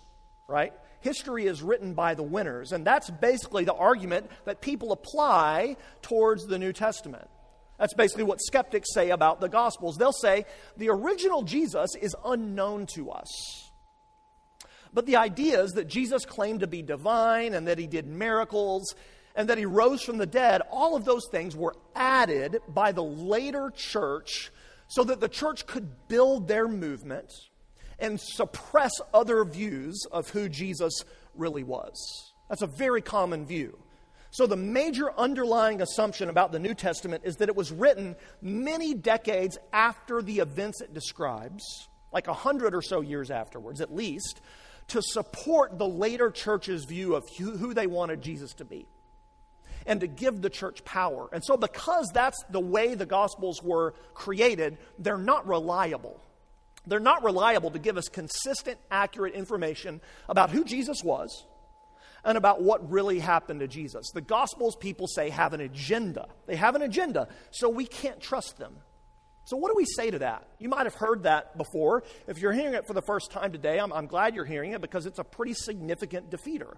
right? 0.48 0.72
History 1.00 1.46
is 1.46 1.62
written 1.62 1.94
by 1.94 2.14
the 2.14 2.22
winners. 2.22 2.72
And 2.72 2.84
that's 2.84 3.10
basically 3.10 3.64
the 3.64 3.74
argument 3.74 4.30
that 4.44 4.60
people 4.60 4.92
apply 4.92 5.76
towards 6.02 6.46
the 6.46 6.58
New 6.58 6.72
Testament. 6.72 7.28
That's 7.78 7.94
basically 7.94 8.24
what 8.24 8.40
skeptics 8.40 8.92
say 8.92 9.10
about 9.10 9.40
the 9.40 9.48
Gospels. 9.48 9.96
They'll 9.96 10.12
say 10.12 10.44
the 10.76 10.90
original 10.90 11.42
Jesus 11.42 11.94
is 11.94 12.16
unknown 12.24 12.86
to 12.94 13.10
us. 13.10 13.70
But 14.92 15.06
the 15.06 15.16
idea 15.16 15.62
is 15.62 15.72
that 15.72 15.86
Jesus 15.86 16.24
claimed 16.24 16.60
to 16.60 16.66
be 16.66 16.82
divine 16.82 17.54
and 17.54 17.68
that 17.68 17.78
he 17.78 17.86
did 17.86 18.06
miracles 18.06 18.94
and 19.36 19.48
that 19.48 19.58
he 19.58 19.66
rose 19.66 20.02
from 20.02 20.18
the 20.18 20.26
dead, 20.26 20.62
all 20.70 20.96
of 20.96 21.04
those 21.04 21.28
things 21.30 21.54
were 21.54 21.76
added 21.94 22.60
by 22.68 22.90
the 22.90 23.04
later 23.04 23.70
church 23.70 24.50
so 24.88 25.04
that 25.04 25.20
the 25.20 25.28
church 25.28 25.66
could 25.66 26.08
build 26.08 26.48
their 26.48 26.66
movement 26.66 27.32
and 27.98 28.20
suppress 28.20 28.92
other 29.12 29.44
views 29.44 30.06
of 30.10 30.30
who 30.30 30.48
Jesus 30.48 31.04
really 31.34 31.64
was. 31.64 32.32
That's 32.48 32.62
a 32.62 32.66
very 32.66 33.02
common 33.02 33.46
view. 33.46 33.78
So, 34.30 34.46
the 34.46 34.56
major 34.56 35.10
underlying 35.18 35.80
assumption 35.80 36.28
about 36.28 36.52
the 36.52 36.58
New 36.58 36.74
Testament 36.74 37.22
is 37.24 37.36
that 37.36 37.48
it 37.48 37.56
was 37.56 37.72
written 37.72 38.14
many 38.42 38.92
decades 38.92 39.56
after 39.72 40.20
the 40.20 40.40
events 40.40 40.82
it 40.82 40.92
describes, 40.92 41.88
like 42.12 42.28
a 42.28 42.34
hundred 42.34 42.74
or 42.74 42.82
so 42.82 43.00
years 43.00 43.30
afterwards 43.30 43.80
at 43.80 43.94
least, 43.94 44.40
to 44.88 45.00
support 45.02 45.78
the 45.78 45.88
later 45.88 46.30
church's 46.30 46.84
view 46.84 47.14
of 47.14 47.28
who 47.38 47.72
they 47.72 47.86
wanted 47.86 48.20
Jesus 48.20 48.52
to 48.54 48.64
be 48.64 48.86
and 49.86 50.00
to 50.00 50.06
give 50.06 50.42
the 50.42 50.50
church 50.50 50.84
power. 50.84 51.28
And 51.32 51.42
so, 51.42 51.56
because 51.56 52.10
that's 52.12 52.42
the 52.50 52.60
way 52.60 52.94
the 52.94 53.06
Gospels 53.06 53.62
were 53.62 53.94
created, 54.12 54.76
they're 54.98 55.16
not 55.16 55.48
reliable. 55.48 56.20
They're 56.88 57.00
not 57.00 57.22
reliable 57.22 57.70
to 57.72 57.78
give 57.78 57.96
us 57.96 58.08
consistent, 58.08 58.78
accurate 58.90 59.34
information 59.34 60.00
about 60.28 60.50
who 60.50 60.64
Jesus 60.64 61.04
was 61.04 61.46
and 62.24 62.36
about 62.36 62.62
what 62.62 62.90
really 62.90 63.18
happened 63.18 63.60
to 63.60 63.68
Jesus. 63.68 64.10
The 64.12 64.20
Gospels, 64.20 64.74
people 64.76 65.06
say, 65.06 65.30
have 65.30 65.52
an 65.52 65.60
agenda. 65.60 66.28
They 66.46 66.56
have 66.56 66.74
an 66.74 66.82
agenda, 66.82 67.28
so 67.50 67.68
we 67.68 67.86
can't 67.86 68.20
trust 68.20 68.58
them. 68.58 68.76
So, 69.44 69.56
what 69.56 69.70
do 69.70 69.76
we 69.76 69.86
say 69.86 70.10
to 70.10 70.18
that? 70.18 70.46
You 70.58 70.68
might 70.68 70.84
have 70.84 70.94
heard 70.94 71.22
that 71.22 71.56
before. 71.56 72.02
If 72.26 72.38
you're 72.38 72.52
hearing 72.52 72.74
it 72.74 72.86
for 72.86 72.92
the 72.92 73.00
first 73.00 73.30
time 73.30 73.50
today, 73.50 73.78
I'm, 73.78 73.94
I'm 73.94 74.06
glad 74.06 74.34
you're 74.34 74.44
hearing 74.44 74.72
it 74.72 74.82
because 74.82 75.06
it's 75.06 75.18
a 75.18 75.24
pretty 75.24 75.54
significant 75.54 76.30
defeater. 76.30 76.74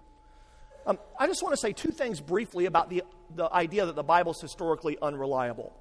Um, 0.87 0.97
I 1.19 1.27
just 1.27 1.43
want 1.43 1.53
to 1.53 1.59
say 1.59 1.73
two 1.73 1.91
things 1.91 2.21
briefly 2.21 2.65
about 2.65 2.89
the, 2.89 3.03
the 3.35 3.53
idea 3.53 3.85
that 3.85 3.95
the 3.95 4.03
Bible 4.03 4.31
is 4.31 4.39
historically 4.39 4.97
unreliable. 5.01 5.75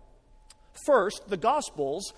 First, 0.84 1.28
the 1.28 1.37
Gospels 1.37 2.12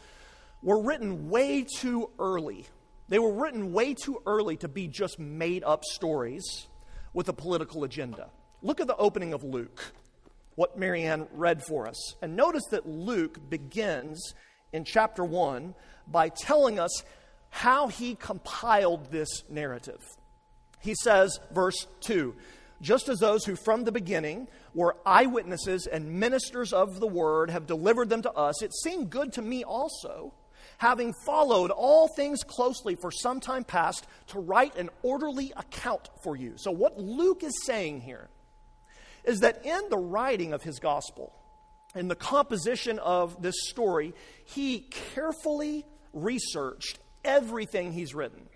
were 0.63 0.81
written 0.81 1.29
way 1.29 1.65
too 1.79 2.11
early. 2.19 2.67
They 3.09 3.19
were 3.19 3.33
written 3.33 3.73
way 3.73 3.95
too 3.95 4.23
early 4.27 4.57
to 4.59 4.69
be 4.69 4.89
just 4.89 5.19
made 5.19 5.65
up 5.65 5.85
stories 5.85 6.69
with 7.13 7.29
a 7.29 7.33
political 7.33 7.85
agenda. 7.85 8.31
Look 8.63 8.81
at 8.81 8.87
the 8.87 8.97
opening 8.97 9.33
of 9.33 9.43
Luke, 9.43 9.93
what 10.55 10.79
Marianne 10.79 11.27
read 11.33 11.63
for 11.65 11.87
us. 11.87 12.15
And 12.23 12.37
notice 12.37 12.65
that 12.71 12.89
Luke 12.89 13.51
begins 13.51 14.35
in 14.73 14.85
chapter 14.85 15.25
1 15.25 15.75
by 16.07 16.29
telling 16.29 16.79
us 16.79 17.03
how 17.51 17.89
he 17.89 18.15
compiled 18.15 19.11
this 19.11 19.43
narrative. 19.51 20.01
He 20.81 20.95
says, 20.95 21.39
verse 21.53 21.87
2 22.01 22.35
just 22.83 23.09
as 23.09 23.21
those 23.21 23.45
who 23.45 23.55
from 23.55 23.85
the 23.85 23.93
beginning 23.93 24.49
were 24.75 24.97
eyewitnesses 25.07 25.87
and 25.87 26.19
ministers 26.19 26.73
of 26.73 26.99
the 26.99 27.07
word 27.07 27.49
have 27.49 27.65
delivered 27.65 28.09
them 28.11 28.23
to 28.23 28.33
us, 28.33 28.61
it 28.61 28.75
seemed 28.75 29.09
good 29.09 29.33
to 29.35 29.41
me 29.41 29.63
also 29.63 30.35
having 30.83 31.13
followed 31.25 31.71
all 31.71 32.09
things 32.09 32.43
closely 32.43 32.97
for 32.97 33.13
some 33.13 33.39
time 33.39 33.63
past, 33.63 34.05
to 34.27 34.41
write 34.41 34.77
an 34.77 34.91
orderly 35.05 35.53
account 35.57 36.11
for 36.25 36.35
you. 36.35 36.55
So, 36.57 36.73
what 36.73 36.99
Luke 36.99 37.45
is 37.45 37.65
saying 37.65 38.01
here 38.01 38.29
is 39.23 39.39
that 39.41 39.65
in 39.65 39.81
the 39.91 39.97
writing 39.97 40.53
of 40.53 40.65
his 40.65 40.81
gospel, 40.81 41.33
in 41.95 42.09
the 42.09 42.17
composition 42.17 42.99
of 42.99 43.41
this 43.41 43.55
story, 43.69 44.13
he 44.45 44.81
carefully 45.15 45.87
researched 46.13 46.99
everything 47.25 47.93
he's 47.93 48.13
written. 48.13 48.49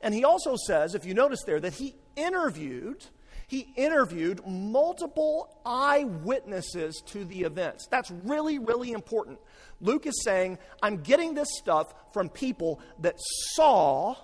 And 0.00 0.14
he 0.14 0.22
also 0.22 0.54
says, 0.68 0.94
if 0.94 1.04
you 1.04 1.14
notice 1.14 1.42
there, 1.42 1.58
that 1.58 1.72
he 1.72 1.96
interviewed 2.14 3.04
he 3.48 3.72
interviewed 3.76 4.44
multiple 4.44 5.60
eyewitnesses 5.64 7.00
to 7.06 7.24
the 7.24 7.42
events. 7.42 7.86
That's 7.86 8.10
really, 8.10 8.58
really 8.58 8.90
important. 8.90 9.38
Luke 9.80 10.06
is 10.06 10.22
saying, 10.24 10.58
I'm 10.82 10.98
getting 11.02 11.34
this 11.34 11.48
stuff 11.58 11.92
from 12.12 12.28
people 12.28 12.80
that 13.00 13.16
saw 13.54 14.14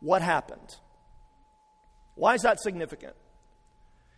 what 0.00 0.22
happened. 0.22 0.76
Why 2.14 2.34
is 2.34 2.42
that 2.42 2.60
significant? 2.60 3.14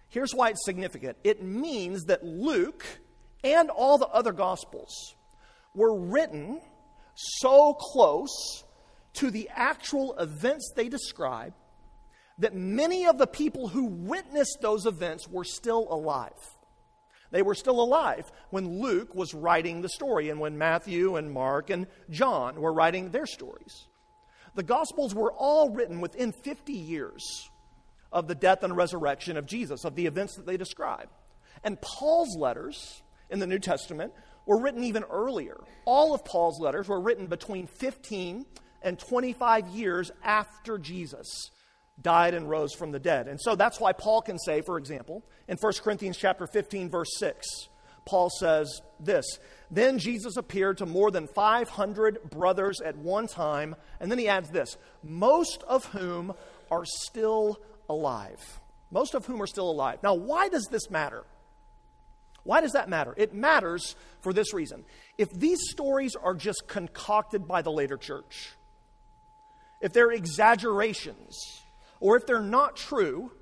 Here's 0.09 0.35
why 0.35 0.51
it's 0.51 0.65
significant 0.65 1.19
it 1.25 1.43
means 1.43 2.05
that 2.05 2.25
Luke 2.25 2.85
and 3.45 3.71
all 3.71 3.99
the 3.99 4.09
other 4.09 4.33
Gospels 4.33 5.15
were 5.75 5.95
written 5.95 6.61
so 7.15 7.75
close 7.75 8.65
to 9.15 9.31
the 9.31 9.51
actual 9.55 10.17
events 10.19 10.73
they 10.77 10.89
describe 10.89 11.53
that 12.39 12.55
many 12.55 13.07
of 13.07 13.19
the 13.19 13.27
people 13.27 13.69
who 13.69 13.87
witnessed 13.87 14.59
those 14.61 14.87
events 14.87 15.29
were 15.29 15.45
still 15.45 15.87
alive. 15.91 16.58
They 17.31 17.43
were 17.43 17.55
still 17.55 17.81
alive 17.81 18.31
when 18.51 18.81
Luke 18.81 19.15
was 19.15 19.35
writing 19.35 19.83
the 19.83 19.89
story 19.89 20.31
and 20.31 20.41
when 20.41 20.57
Matthew 20.57 21.17
and 21.17 21.31
Mark 21.31 21.71
and 21.71 21.87
John 22.11 22.61
were 22.61 22.73
writing 22.73 23.11
their 23.11 23.27
stories. 23.27 23.87
The 24.55 24.63
Gospels 24.63 25.15
were 25.15 25.33
all 25.33 25.71
written 25.71 26.01
within 26.01 26.33
50 26.33 26.73
years 26.73 27.51
of 28.11 28.27
the 28.27 28.35
death 28.35 28.63
and 28.63 28.77
resurrection 28.77 29.37
of 29.37 29.47
Jesus, 29.47 29.85
of 29.85 29.95
the 29.95 30.07
events 30.07 30.37
that 30.37 30.47
they 30.47 30.57
describe. 30.57 31.09
And 31.63 31.81
Paul's 31.81 32.37
letters 32.37 33.03
in 33.31 33.39
the 33.39 33.47
New 33.47 33.59
Testament 33.59 34.13
were 34.47 34.61
written 34.61 34.85
even 34.85 35.05
earlier. 35.05 35.59
All 35.85 36.15
of 36.15 36.25
Paul's 36.25 36.59
letters 36.59 36.89
were 36.89 37.01
written 37.01 37.27
between 37.27 37.67
15 37.67 38.47
and 38.83 38.99
25 38.99 39.69
years 39.69 40.11
after 40.25 40.79
Jesus 40.79 41.51
died 42.01 42.35
and 42.35 42.49
rose 42.49 42.75
from 42.75 42.93
the 42.93 42.99
dead. 42.99 43.29
And 43.29 43.41
so 43.41 43.55
that's 43.55 43.81
why 43.81 43.93
Paul 43.93 44.23
can 44.23 44.39
say, 44.39 44.61
for 44.61 44.79
example, 44.79 45.25
in 45.49 45.57
1 45.57 45.73
Corinthians 45.83 46.17
chapter 46.17 46.47
15 46.47 46.91
verse 46.91 47.11
6, 47.19 47.47
Paul 48.05 48.31
says 48.31 48.81
this, 48.99 49.39
then 49.71 49.99
Jesus 49.99 50.37
appeared 50.37 50.79
to 50.79 50.87
more 50.87 51.11
than 51.11 51.27
500 51.27 52.31
brothers 52.31 52.81
at 52.81 52.97
one 52.97 53.27
time, 53.27 53.77
and 54.01 54.11
then 54.11 54.19
he 54.19 54.29
adds 54.29 54.49
this, 54.49 54.79
most 55.03 55.63
of 55.65 55.85
whom 55.87 56.33
are 56.71 56.85
still 56.87 57.61
alive. 57.89 58.61
Most 58.91 59.15
of 59.15 59.27
whom 59.27 59.43
are 59.43 59.47
still 59.47 59.71
alive. 59.71 59.99
Now, 60.03 60.15
why 60.15 60.49
does 60.49 60.67
this 60.71 60.89
matter? 60.91 61.25
Why 62.45 62.63
does 62.63 62.73
that 62.73 62.89
matter? 62.89 63.13
It 63.19 63.35
matters 63.35 63.95
for 64.23 64.33
this 64.33 64.55
reason. 64.55 64.87
If 65.19 65.31
these 65.31 65.59
stories 65.69 66.17
are 66.17 66.35
just 66.35 66.67
concocted 66.67 67.47
by 67.47 67.61
the 67.61 67.71
later 67.71 67.99
church, 67.99 68.53
if 69.83 69.93
they're 69.93 70.13
exaggerations, 70.13 71.63
or 72.01 72.17
if 72.17 72.27
they're 72.27 72.41
not 72.41 72.77
true, 72.77 73.33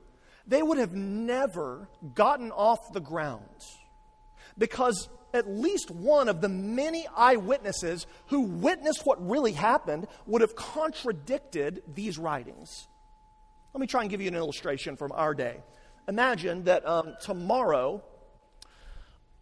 they 0.46 0.62
would 0.62 0.78
have 0.78 0.94
never 0.94 1.88
gotten 2.14 2.52
off 2.52 2.92
the 2.92 3.00
ground. 3.00 3.42
Because 4.58 5.08
at 5.34 5.48
least 5.48 5.90
one 5.90 6.28
of 6.28 6.40
the 6.40 6.48
many 6.48 7.06
eyewitnesses 7.14 8.06
who 8.26 8.42
witnessed 8.42 9.04
what 9.04 9.24
really 9.28 9.52
happened 9.52 10.06
would 10.26 10.40
have 10.40 10.56
contradicted 10.56 11.82
these 11.94 12.18
writings. 12.18 12.88
Let 13.74 13.80
me 13.80 13.86
try 13.86 14.02
and 14.02 14.10
give 14.10 14.20
you 14.20 14.28
an 14.28 14.36
illustration 14.36 14.96
from 14.96 15.12
our 15.12 15.34
day. 15.34 15.58
Imagine 16.08 16.64
that 16.64 16.86
um, 16.86 17.14
tomorrow 17.20 18.02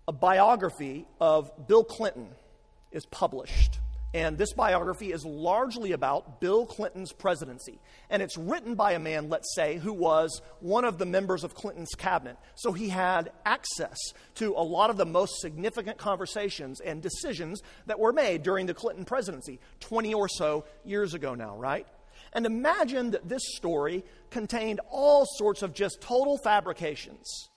a 0.09 0.13
biography 0.13 1.07
of 1.21 1.69
Bill 1.69 1.85
Clinton 1.85 2.29
is 2.91 3.07
published. 3.07 3.79
And 4.15 4.39
this 4.39 4.53
biography 4.53 5.11
is 5.11 5.25
largely 5.25 5.91
about 5.91 6.41
Bill 6.41 6.67
Clinton's 6.67 7.13
presidency. 7.13 7.81
And 8.09 8.23
it's 8.23 8.39
written 8.39 8.77
by 8.77 8.93
a 8.93 9.01
man, 9.01 9.29
let's 9.29 9.53
say, 9.57 9.77
who 9.79 9.93
was 9.93 10.41
one 10.61 10.85
of 10.85 10.99
the 10.99 11.05
members 11.05 11.43
of 11.43 11.57
Clinton's 11.57 11.97
cabinet. 11.97 12.37
So 12.55 12.71
he 12.71 12.89
had 12.89 13.33
access 13.45 13.99
to 14.37 14.55
a 14.57 14.63
lot 14.63 14.91
of 14.91 14.99
the 14.99 15.05
most 15.05 15.41
significant 15.41 15.99
conversations 15.99 16.81
and 16.81 17.03
decisions 17.03 17.61
that 17.87 17.99
were 17.99 18.13
made 18.13 18.45
during 18.45 18.67
the 18.67 18.75
Clinton 18.75 19.05
presidency 19.05 19.59
20 19.81 20.15
or 20.15 20.29
so 20.29 20.65
years 20.85 21.15
ago 21.15 21.35
now, 21.35 21.57
right? 21.57 21.89
And 22.33 22.47
imagine 22.47 23.11
that 23.11 23.29
this 23.29 23.43
story 23.57 24.05
contained 24.31 24.81
all 24.91 25.27
sorts 25.39 25.63
of 25.63 25.75
just 25.75 26.01
total 26.01 26.39
fabrications. 26.39 27.51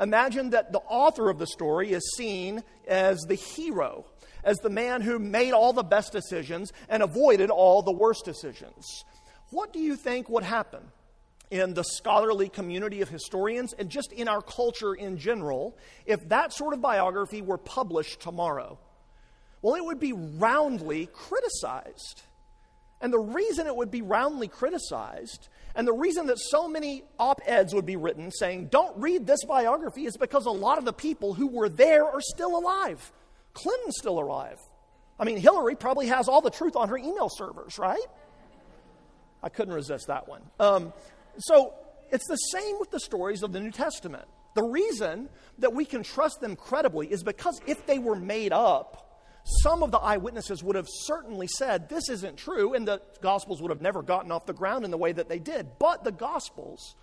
Imagine 0.00 0.50
that 0.50 0.72
the 0.72 0.80
author 0.80 1.30
of 1.30 1.38
the 1.38 1.46
story 1.46 1.92
is 1.92 2.14
seen 2.16 2.64
as 2.88 3.20
the 3.20 3.36
hero 3.36 4.06
as 4.44 4.58
the 4.58 4.70
man 4.70 5.00
who 5.00 5.18
made 5.18 5.52
all 5.52 5.72
the 5.72 5.82
best 5.82 6.12
decisions 6.12 6.72
and 6.88 7.02
avoided 7.02 7.50
all 7.50 7.82
the 7.82 7.92
worst 7.92 8.24
decisions. 8.24 9.04
What 9.50 9.72
do 9.72 9.78
you 9.78 9.96
think 9.96 10.28
would 10.28 10.44
happen 10.44 10.80
in 11.50 11.74
the 11.74 11.84
scholarly 11.84 12.48
community 12.48 13.02
of 13.02 13.10
historians 13.10 13.74
and 13.74 13.90
just 13.90 14.12
in 14.12 14.26
our 14.26 14.40
culture 14.40 14.94
in 14.94 15.18
general 15.18 15.76
if 16.06 16.28
that 16.30 16.52
sort 16.52 16.72
of 16.72 16.80
biography 16.80 17.42
were 17.42 17.58
published 17.58 18.20
tomorrow? 18.20 18.78
Well, 19.60 19.74
it 19.74 19.84
would 19.84 20.00
be 20.00 20.12
roundly 20.12 21.08
criticized. 21.12 22.22
And 23.00 23.12
the 23.12 23.18
reason 23.18 23.66
it 23.66 23.74
would 23.74 23.90
be 23.90 24.00
roundly 24.00 24.46
criticized, 24.46 25.48
and 25.74 25.88
the 25.88 25.92
reason 25.92 26.26
that 26.28 26.38
so 26.38 26.68
many 26.68 27.02
op 27.18 27.40
eds 27.44 27.74
would 27.74 27.84
be 27.84 27.96
written 27.96 28.30
saying, 28.30 28.66
don't 28.66 28.96
read 28.96 29.26
this 29.26 29.44
biography, 29.44 30.06
is 30.06 30.16
because 30.16 30.46
a 30.46 30.50
lot 30.50 30.78
of 30.78 30.84
the 30.84 30.92
people 30.92 31.34
who 31.34 31.48
were 31.48 31.68
there 31.68 32.04
are 32.04 32.20
still 32.20 32.56
alive. 32.56 33.12
Clinton's 33.54 33.96
still 33.98 34.18
alive. 34.18 34.58
I 35.18 35.24
mean, 35.24 35.36
Hillary 35.36 35.76
probably 35.76 36.06
has 36.06 36.28
all 36.28 36.40
the 36.40 36.50
truth 36.50 36.76
on 36.76 36.88
her 36.88 36.96
email 36.96 37.28
servers, 37.28 37.78
right? 37.78 38.00
I 39.42 39.48
couldn't 39.48 39.74
resist 39.74 40.06
that 40.06 40.28
one. 40.28 40.42
Um, 40.58 40.92
so 41.38 41.74
it's 42.10 42.26
the 42.28 42.36
same 42.36 42.78
with 42.78 42.90
the 42.90 43.00
stories 43.00 43.42
of 43.42 43.52
the 43.52 43.60
New 43.60 43.70
Testament. 43.70 44.26
The 44.54 44.62
reason 44.62 45.28
that 45.58 45.72
we 45.72 45.84
can 45.84 46.02
trust 46.02 46.40
them 46.40 46.56
credibly 46.56 47.06
is 47.06 47.22
because 47.22 47.60
if 47.66 47.86
they 47.86 47.98
were 47.98 48.16
made 48.16 48.52
up, 48.52 49.02
some 49.44 49.82
of 49.82 49.90
the 49.90 49.98
eyewitnesses 49.98 50.62
would 50.62 50.76
have 50.76 50.86
certainly 50.88 51.48
said 51.48 51.88
this 51.88 52.08
isn't 52.08 52.36
true, 52.36 52.74
and 52.74 52.86
the 52.86 53.02
Gospels 53.20 53.60
would 53.60 53.70
have 53.70 53.80
never 53.80 54.02
gotten 54.02 54.30
off 54.30 54.46
the 54.46 54.52
ground 54.52 54.84
in 54.84 54.90
the 54.90 54.98
way 54.98 55.12
that 55.12 55.28
they 55.28 55.38
did. 55.38 55.78
But 55.78 56.04
the 56.04 56.12
Gospels 56.12 56.94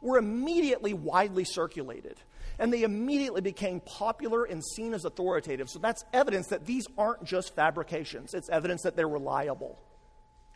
were 0.00 0.16
immediately 0.16 0.94
widely 0.94 1.44
circulated, 1.44 2.20
and 2.58 2.72
they 2.72 2.82
immediately 2.82 3.40
became 3.40 3.80
popular 3.80 4.44
and 4.44 4.62
seen 4.64 4.94
as 4.94 5.04
authoritative. 5.04 5.68
So 5.68 5.78
that's 5.78 6.04
evidence 6.12 6.48
that 6.48 6.66
these 6.66 6.86
aren't 6.96 7.24
just 7.24 7.54
fabrications, 7.54 8.34
it's 8.34 8.48
evidence 8.48 8.82
that 8.82 8.96
they're 8.96 9.08
reliable. 9.08 9.78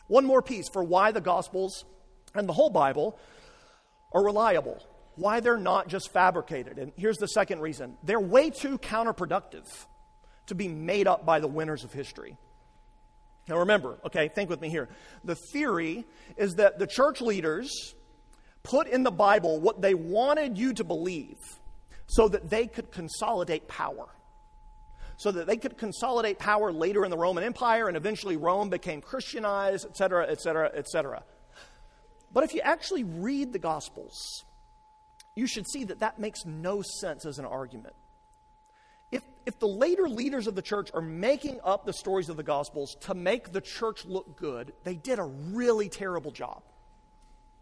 One 0.07 0.25
more 0.25 0.41
piece 0.41 0.67
for 0.69 0.83
why 0.83 1.11
the 1.11 1.21
Gospels 1.21 1.85
and 2.33 2.49
the 2.49 2.53
whole 2.53 2.69
Bible 2.71 3.17
are 4.11 4.23
reliable, 4.23 4.83
why 5.15 5.39
they're 5.39 5.57
not 5.57 5.87
just 5.87 6.11
fabricated. 6.11 6.79
And 6.79 6.91
here's 6.95 7.17
the 7.17 7.27
second 7.27 7.61
reason 7.61 7.97
they're 8.03 8.19
way 8.19 8.49
too 8.49 8.77
counterproductive 8.77 9.67
to 10.47 10.55
be 10.55 10.67
made 10.67 11.07
up 11.07 11.25
by 11.25 11.39
the 11.39 11.47
winners 11.47 11.83
of 11.83 11.93
history. 11.93 12.37
Now 13.47 13.59
remember, 13.59 13.97
okay, 14.05 14.27
think 14.27 14.49
with 14.49 14.61
me 14.61 14.69
here. 14.69 14.89
The 15.23 15.35
theory 15.35 16.05
is 16.37 16.55
that 16.55 16.77
the 16.77 16.87
church 16.87 17.19
leaders 17.21 17.95
put 18.63 18.87
in 18.87 19.03
the 19.03 19.11
Bible 19.11 19.59
what 19.59 19.81
they 19.81 19.93
wanted 19.93 20.57
you 20.57 20.73
to 20.73 20.83
believe 20.83 21.37
so 22.09 22.27
that 22.27 22.49
they 22.49 22.67
could 22.67 22.91
consolidate 22.91 23.67
power. 23.67 24.07
So 25.17 25.31
that 25.31 25.47
they 25.47 25.57
could 25.57 25.77
consolidate 25.77 26.39
power 26.39 26.71
later 26.71 27.03
in 27.03 27.11
the 27.11 27.17
Roman 27.17 27.43
Empire 27.43 27.87
and 27.87 27.97
eventually 27.97 28.37
Rome 28.37 28.69
became 28.69 29.01
Christianized, 29.01 29.85
etc., 29.85 30.27
etc., 30.27 30.71
etc. 30.73 31.23
But 32.31 32.43
if 32.43 32.53
you 32.53 32.61
actually 32.61 33.03
read 33.03 33.53
the 33.53 33.59
Gospels, 33.59 34.45
you 35.35 35.47
should 35.47 35.67
see 35.67 35.85
that 35.85 35.99
that 35.99 36.19
makes 36.19 36.45
no 36.45 36.81
sense 36.81 37.25
as 37.25 37.39
an 37.39 37.45
argument 37.45 37.95
if, 39.11 39.23
if 39.45 39.59
the 39.59 39.67
later 39.67 40.07
leaders 40.07 40.47
of 40.47 40.55
the 40.55 40.61
church 40.61 40.91
are 40.93 41.01
making 41.01 41.59
up 41.63 41.85
the 41.85 41.93
stories 41.93 42.29
of 42.29 42.37
the 42.37 42.43
Gospels 42.43 42.95
to 43.01 43.13
make 43.13 43.51
the 43.51 43.61
church 43.61 44.05
look 44.05 44.37
good, 44.37 44.73
they 44.83 44.95
did 44.95 45.19
a 45.19 45.23
really 45.23 45.89
terrible 45.89 46.31
job. 46.31 46.61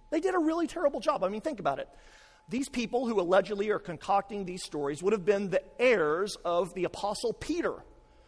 They 0.10 0.20
did 0.20 0.36
a 0.36 0.40
really 0.40 0.68
terrible 0.68 1.00
job. 1.00 1.24
I 1.24 1.30
mean, 1.30 1.42
think 1.42 1.60
about 1.60 1.80
it. 1.80 1.90
These 2.50 2.70
people 2.70 3.08
who 3.08 3.20
allegedly 3.20 3.70
are 3.72 3.80
concocting 3.80 4.46
these 4.46 4.64
stories 4.64 5.04
would 5.04 5.14
have 5.14 5.26
been 5.26 5.50
the 5.50 5.64
heirs 5.80 6.38
of 6.46 6.74
the 6.74 6.86
Apostle 6.86 7.34
Peter, 7.34 7.74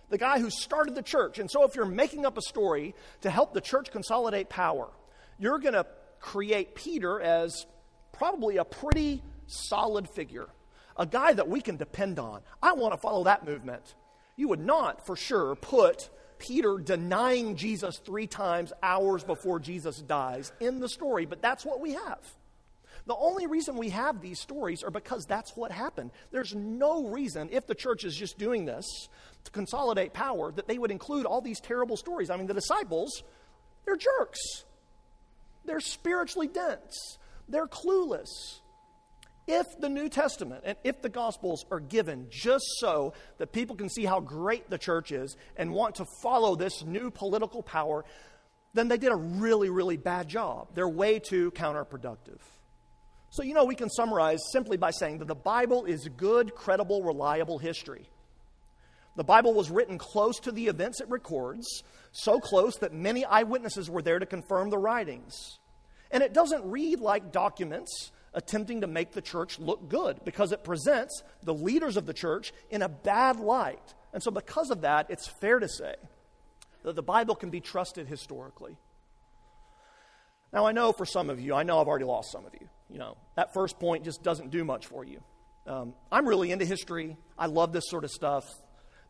the 0.09 0.17
guy 0.17 0.39
who 0.39 0.49
started 0.49 0.95
the 0.95 1.01
church. 1.01 1.39
And 1.39 1.49
so, 1.49 1.63
if 1.63 1.75
you're 1.75 1.85
making 1.85 2.25
up 2.25 2.38
a 2.38 2.41
story 2.41 2.95
to 3.21 3.29
help 3.29 3.53
the 3.53 3.61
church 3.61 3.91
consolidate 3.91 4.49
power, 4.49 4.89
you're 5.38 5.59
going 5.59 5.73
to 5.73 5.85
create 6.19 6.75
Peter 6.75 7.21
as 7.21 7.65
probably 8.11 8.57
a 8.57 8.65
pretty 8.65 9.23
solid 9.47 10.09
figure 10.09 10.49
a 10.99 11.05
guy 11.05 11.31
that 11.33 11.47
we 11.47 11.61
can 11.61 11.77
depend 11.77 12.19
on. 12.19 12.41
I 12.61 12.73
want 12.73 12.93
to 12.93 12.99
follow 12.99 13.23
that 13.23 13.45
movement. 13.45 13.95
You 14.35 14.49
would 14.49 14.59
not, 14.59 15.05
for 15.05 15.15
sure, 15.15 15.55
put 15.55 16.09
Peter 16.38 16.77
denying 16.77 17.55
Jesus 17.55 17.97
three 17.97 18.27
times 18.27 18.73
hours 18.83 19.23
before 19.23 19.59
Jesus 19.59 20.01
dies 20.01 20.51
in 20.59 20.79
the 20.79 20.89
story, 20.89 21.25
but 21.25 21.41
that's 21.41 21.65
what 21.65 21.79
we 21.79 21.93
have. 21.93 22.19
The 23.06 23.15
only 23.15 23.48
reason 23.48 23.77
we 23.77 23.89
have 23.89 24.22
these 24.22 24.39
stories 24.39 24.84
are 24.84 24.91
because 24.91 25.25
that's 25.25 25.56
what 25.56 25.72
happened. 25.72 26.12
There's 26.32 26.53
no 26.53 27.08
reason, 27.08 27.50
if 27.51 27.68
the 27.68 27.75
church 27.75 28.03
is 28.03 28.15
just 28.15 28.38
doing 28.38 28.65
this 28.65 28.86
to 29.46 29.51
consolidate 29.51 30.13
power, 30.13 30.51
that 30.51 30.68
they 30.68 30.77
would 30.77 30.91
include 30.91 31.25
all 31.25 31.41
these 31.41 31.60
terrible 31.60 31.98
stories. 31.98 32.29
I 32.29 32.38
mean, 32.38 32.48
the 32.48 32.53
disciples, 32.53 33.24
they're 33.86 33.98
jerks. 33.98 34.39
They're 35.65 35.79
spiritually 35.79 36.48
dense. 36.48 37.18
They're 37.48 37.68
clueless 37.68 38.60
if 39.50 39.79
the 39.79 39.89
New 39.89 40.10
Testament 40.10 40.62
and 40.63 40.77
if 40.84 41.01
the 41.01 41.10
Gospels 41.10 41.65
are 41.72 41.79
given 41.79 42.27
just 42.29 42.65
so 42.77 43.13
that 43.39 43.51
people 43.51 43.75
can 43.75 43.89
see 43.89 44.06
how 44.06 44.20
great 44.20 44.70
the 44.70 44.77
church 44.77 45.12
is 45.12 45.36
and 45.58 45.74
want 45.74 45.96
to 45.96 46.06
follow 46.22 46.56
this 46.56 46.84
new 46.84 47.10
political 47.10 47.63
power, 47.63 48.06
then 48.75 48.88
they 48.88 48.98
did 48.98 49.12
a 49.12 49.15
really, 49.15 49.70
really 49.72 49.98
bad 49.98 50.27
job. 50.27 50.68
They're 50.75 50.88
way 50.88 51.18
too 51.18 51.50
counterproductive. 51.51 52.40
So, 53.31 53.44
you 53.44 53.53
know, 53.53 53.65
we 53.65 53.75
can 53.75 53.89
summarize 53.89 54.39
simply 54.51 54.77
by 54.77 54.92
saying 54.92 55.20
that 55.20 55.27
the 55.27 55.35
Bible 55.35 55.85
is 55.85 56.07
good, 56.18 56.55
credible, 56.55 57.03
reliable 57.03 57.59
history. 57.59 58.09
The 59.15 59.24
Bible 59.24 59.53
was 59.53 59.70
written 59.70 59.98
close 59.98 60.39
to 60.42 60.51
the 60.51 60.68
events 60.68 61.01
it 61.01 61.09
records, 61.09 61.83
so 62.11 62.39
close 62.39 62.77
that 62.77 62.94
many 62.94 63.25
eyewitnesses 63.25 63.89
were 63.89 64.01
there 64.01 64.18
to 64.18 64.25
confirm 64.25 64.70
the 64.70 64.77
writings. 64.77 65.59
And 66.09 66.24
it 66.24 66.33
doesn't 66.33 66.63
read 66.65 67.00
like 67.00 67.31
documents 67.31 68.11
attempting 68.33 68.81
to 68.81 68.87
make 68.87 69.11
the 69.11 69.22
church 69.22 69.59
look 69.59 69.89
good 69.89 70.24
because 70.24 70.51
it 70.51 70.63
presents 70.63 71.24
the 71.44 71.53
leaders 71.53 71.98
of 71.98 72.05
the 72.05 72.13
church 72.13 72.53
in 72.70 72.81
a 72.81 72.89
bad 72.89 73.39
light. 73.39 73.94
And 74.13 74.24
so, 74.24 74.31
because 74.31 74.72
of 74.72 74.81
that, 74.81 75.07
it's 75.09 75.27
fair 75.27 75.59
to 75.59 75.68
say 75.68 75.96
that 76.83 76.96
the 76.96 77.03
Bible 77.03 77.35
can 77.35 77.50
be 77.50 77.59
trusted 77.59 78.07
historically. 78.07 78.77
Now, 80.51 80.66
I 80.66 80.72
know 80.72 80.92
for 80.92 81.05
some 81.05 81.29
of 81.29 81.40
you, 81.40 81.53
I 81.53 81.64
know 81.64 81.79
I've 81.79 81.88
already 81.88 82.05
lost 82.05 82.31
some 82.31 82.46
of 82.46 82.53
you. 82.59 82.68
You 82.90 82.98
know, 82.98 83.18
that 83.35 83.53
first 83.53 83.79
point 83.79 84.03
just 84.03 84.24
doesn't 84.24 84.50
do 84.50 84.64
much 84.64 84.88
for 84.88 85.03
you. 85.03 85.22
Um, 85.68 85.94
I'm 86.12 86.27
really 86.27 86.51
into 86.51 86.66
history. 86.66 87.18
I 87.38 87.46
love 87.46 87.72
this 87.72 87.88
sort 87.88 88.03
of 88.03 88.12
stuff. 88.12 88.46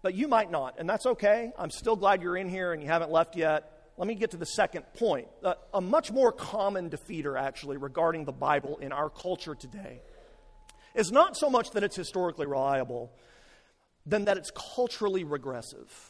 But 0.01 0.15
you 0.15 0.27
might 0.27 0.51
not, 0.51 0.75
and 0.79 0.89
that's 0.89 1.05
okay. 1.05 1.51
I'm 1.57 1.71
still 1.71 1.95
glad 1.95 2.21
you're 2.21 2.37
in 2.37 2.49
here 2.49 2.73
and 2.73 2.81
you 2.81 2.87
haven't 2.89 3.11
left 3.11 3.35
yet 3.35 3.79
let 3.99 4.07
me 4.07 4.15
get 4.15 4.31
to 4.31 4.37
the 4.37 4.45
second 4.45 4.85
point. 4.93 5.27
Uh, 5.43 5.55
a 5.73 5.81
much 5.81 6.09
more 6.09 6.31
common 6.31 6.89
defeater, 6.89 7.37
actually, 7.37 7.75
regarding 7.75 8.23
the 8.23 8.31
Bible 8.31 8.77
in 8.77 8.93
our 8.93 9.09
culture 9.09 9.55
today 9.55 9.99
is 10.95 11.11
not 11.11 11.35
so 11.35 11.49
much 11.49 11.71
that 11.71 11.83
it's 11.83 11.97
historically 11.97 12.47
reliable, 12.47 13.11
than 14.05 14.23
that 14.25 14.37
it's 14.37 14.51
culturally 14.75 15.25
regressive. 15.25 16.08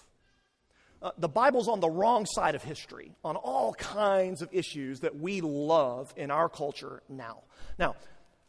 Uh, 1.02 1.12
the 1.18 1.30
Bible's 1.30 1.70
on 1.70 1.80
the 1.80 1.90
wrong 1.90 2.26
side 2.26 2.56
of 2.56 2.64
history 2.64 3.14
on 3.24 3.38
all 3.38 3.74
kinds 3.74 4.42
of 4.42 4.50
issues 4.52 5.00
that 5.00 5.18
we 5.18 5.40
love 5.40 6.14
in 6.18 6.30
our 6.30 6.50
culture 6.50 7.02
now. 7.08 7.44
Now, 7.78 7.96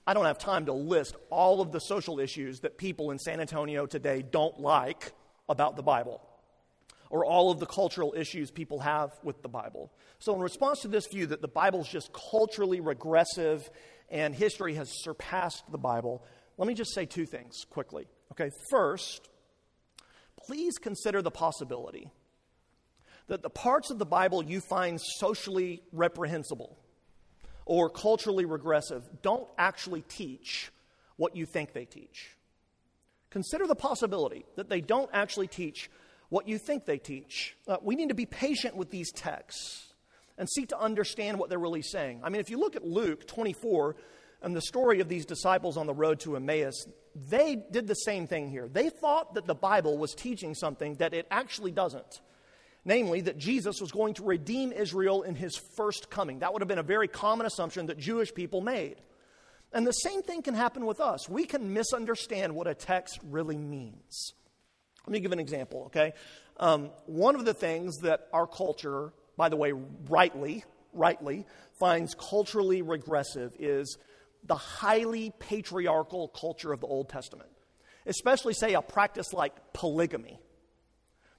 I 0.04 0.14
don't 0.14 0.24
have 0.24 0.38
time 0.38 0.66
to 0.66 0.72
list 0.72 1.14
all 1.30 1.60
of 1.60 1.70
the 1.70 1.78
social 1.78 2.18
issues 2.18 2.60
that 2.60 2.76
people 2.76 3.12
in 3.12 3.18
San 3.20 3.40
Antonio 3.40 3.86
today 3.86 4.22
don't 4.28 4.58
like 4.58 5.12
about 5.48 5.76
the 5.76 5.82
Bible 5.82 6.20
or 7.08 7.24
all 7.24 7.52
of 7.52 7.60
the 7.60 7.66
cultural 7.66 8.14
issues 8.16 8.50
people 8.50 8.80
have 8.80 9.12
with 9.22 9.42
the 9.42 9.48
Bible. 9.48 9.92
So, 10.18 10.34
in 10.34 10.40
response 10.40 10.80
to 10.80 10.88
this 10.88 11.06
view 11.06 11.26
that 11.26 11.42
the 11.42 11.48
Bible 11.48 11.80
is 11.80 11.88
just 11.88 12.10
culturally 12.12 12.80
regressive 12.80 13.68
and 14.08 14.34
history 14.34 14.74
has 14.74 14.90
surpassed 15.02 15.70
the 15.70 15.78
Bible, 15.78 16.24
let 16.56 16.66
me 16.66 16.74
just 16.74 16.94
say 16.94 17.06
two 17.06 17.26
things 17.26 17.64
quickly. 17.70 18.08
Okay, 18.32 18.50
first, 18.70 19.28
please 20.36 20.78
consider 20.78 21.22
the 21.22 21.30
possibility 21.30 22.10
that 23.30 23.42
the 23.42 23.48
parts 23.48 23.90
of 23.90 23.98
the 24.00 24.04
Bible 24.04 24.42
you 24.42 24.60
find 24.60 25.00
socially 25.00 25.80
reprehensible 25.92 26.76
or 27.64 27.88
culturally 27.88 28.44
regressive 28.44 29.04
don't 29.22 29.46
actually 29.56 30.02
teach 30.02 30.72
what 31.14 31.36
you 31.36 31.46
think 31.46 31.72
they 31.72 31.84
teach. 31.84 32.36
Consider 33.30 33.68
the 33.68 33.76
possibility 33.76 34.44
that 34.56 34.68
they 34.68 34.80
don't 34.80 35.08
actually 35.12 35.46
teach 35.46 35.88
what 36.28 36.48
you 36.48 36.58
think 36.58 36.86
they 36.86 36.98
teach. 36.98 37.54
Uh, 37.68 37.76
we 37.80 37.94
need 37.94 38.08
to 38.08 38.16
be 38.16 38.26
patient 38.26 38.74
with 38.74 38.90
these 38.90 39.12
texts 39.12 39.94
and 40.36 40.48
seek 40.48 40.70
to 40.70 40.78
understand 40.80 41.38
what 41.38 41.48
they're 41.48 41.60
really 41.60 41.82
saying. 41.82 42.22
I 42.24 42.30
mean, 42.30 42.40
if 42.40 42.50
you 42.50 42.58
look 42.58 42.74
at 42.74 42.84
Luke 42.84 43.28
24 43.28 43.94
and 44.42 44.56
the 44.56 44.62
story 44.62 44.98
of 44.98 45.08
these 45.08 45.24
disciples 45.24 45.76
on 45.76 45.86
the 45.86 45.94
road 45.94 46.18
to 46.20 46.34
Emmaus, 46.34 46.84
they 47.14 47.62
did 47.70 47.86
the 47.86 47.94
same 47.94 48.26
thing 48.26 48.50
here. 48.50 48.66
They 48.66 48.88
thought 48.88 49.34
that 49.34 49.46
the 49.46 49.54
Bible 49.54 49.98
was 49.98 50.14
teaching 50.14 50.56
something 50.56 50.96
that 50.96 51.14
it 51.14 51.28
actually 51.30 51.70
doesn't. 51.70 52.20
Namely, 52.84 53.20
that 53.22 53.36
Jesus 53.36 53.80
was 53.80 53.92
going 53.92 54.14
to 54.14 54.24
redeem 54.24 54.72
Israel 54.72 55.22
in 55.22 55.34
his 55.34 55.56
first 55.76 56.08
coming. 56.08 56.38
That 56.38 56.52
would 56.52 56.62
have 56.62 56.68
been 56.68 56.78
a 56.78 56.82
very 56.82 57.08
common 57.08 57.46
assumption 57.46 57.86
that 57.86 57.98
Jewish 57.98 58.32
people 58.32 58.62
made. 58.62 58.96
And 59.72 59.86
the 59.86 59.92
same 59.92 60.22
thing 60.22 60.42
can 60.42 60.54
happen 60.54 60.86
with 60.86 60.98
us. 60.98 61.28
We 61.28 61.44
can 61.44 61.72
misunderstand 61.72 62.54
what 62.54 62.66
a 62.66 62.74
text 62.74 63.20
really 63.22 63.58
means. 63.58 64.32
Let 65.06 65.12
me 65.12 65.20
give 65.20 65.32
an 65.32 65.38
example, 65.38 65.84
okay? 65.86 66.12
Um, 66.58 66.90
one 67.06 67.36
of 67.36 67.44
the 67.44 67.54
things 67.54 67.98
that 67.98 68.28
our 68.32 68.46
culture, 68.46 69.12
by 69.36 69.48
the 69.48 69.56
way, 69.56 69.72
rightly, 70.08 70.64
rightly, 70.92 71.46
finds 71.78 72.14
culturally 72.14 72.82
regressive 72.82 73.54
is 73.58 73.96
the 74.44 74.56
highly 74.56 75.32
patriarchal 75.38 76.28
culture 76.28 76.72
of 76.72 76.80
the 76.80 76.86
Old 76.86 77.08
Testament, 77.08 77.50
especially, 78.06 78.54
say, 78.54 78.74
a 78.74 78.82
practice 78.82 79.32
like 79.32 79.72
polygamy. 79.72 80.38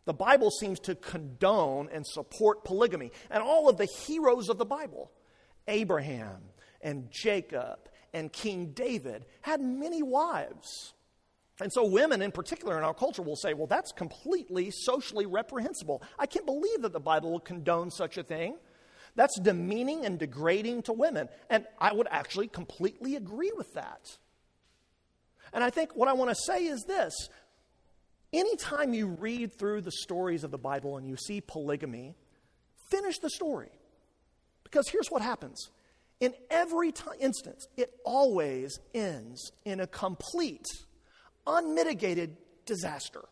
The 0.06 0.14
Bible 0.14 0.50
seems 0.50 0.80
to 0.82 0.96
condone 0.96 1.90
and 1.92 2.06
support 2.06 2.64
polygamy. 2.64 3.12
And 3.30 3.44
all 3.44 3.70
of 3.70 3.78
the 3.78 3.86
heroes 3.86 4.50
of 4.50 4.58
the 4.58 4.66
Bible, 4.66 5.12
Abraham 5.68 6.42
and 6.82 7.10
Jacob 7.12 7.78
and 8.14 8.34
King 8.34 8.72
David, 8.74 9.26
had 9.42 9.62
many 9.62 10.02
wives. 10.02 10.94
And 11.62 11.72
so, 11.72 11.86
women 11.86 12.24
in 12.24 12.32
particular 12.32 12.78
in 12.78 12.84
our 12.84 12.94
culture 12.94 13.22
will 13.22 13.36
say, 13.36 13.54
well, 13.54 13.68
that's 13.68 13.92
completely 13.92 14.72
socially 14.72 15.28
reprehensible. 15.28 16.02
I 16.18 16.26
can't 16.26 16.46
believe 16.46 16.82
that 16.82 16.94
the 16.94 17.00
Bible 17.00 17.32
will 17.32 17.40
condone 17.40 17.92
such 17.92 18.18
a 18.18 18.24
thing. 18.24 18.58
That's 19.16 19.40
demeaning 19.40 20.06
and 20.06 20.18
degrading 20.18 20.84
to 20.84 20.94
women. 20.94 21.30
And 21.50 21.66
I 21.78 21.94
would 21.94 22.08
actually 22.10 22.48
completely 22.48 23.16
agree 23.16 23.52
with 23.56 23.74
that. 23.76 24.18
And 25.54 25.64
I 25.64 25.70
think 25.70 25.96
what 25.96 26.08
I 26.08 26.14
want 26.14 26.30
to 26.32 26.36
say 26.36 26.66
is 26.66 26.84
this 26.88 27.14
Anytime 28.34 28.94
you 28.94 29.08
read 29.08 29.58
through 29.58 29.82
the 29.82 29.92
stories 29.92 30.44
of 30.44 30.52
the 30.52 30.58
Bible 30.58 30.98
and 30.98 31.08
you 31.08 31.18
see 31.18 31.42
polygamy, 31.42 32.16
finish 32.90 33.20
the 33.20 33.30
story. 33.30 33.70
Because 34.64 34.88
here's 34.88 35.10
what 35.10 35.22
happens 35.22 35.70
in 36.22 36.36
every 36.52 36.92
t- 36.92 37.04
instance, 37.20 37.68
it 37.76 37.94
always 38.06 38.80
ends 38.94 39.52
in 39.66 39.80
a 39.80 39.88
complete, 39.88 40.68
unmitigated 41.48 42.38
disaster. 42.66 43.24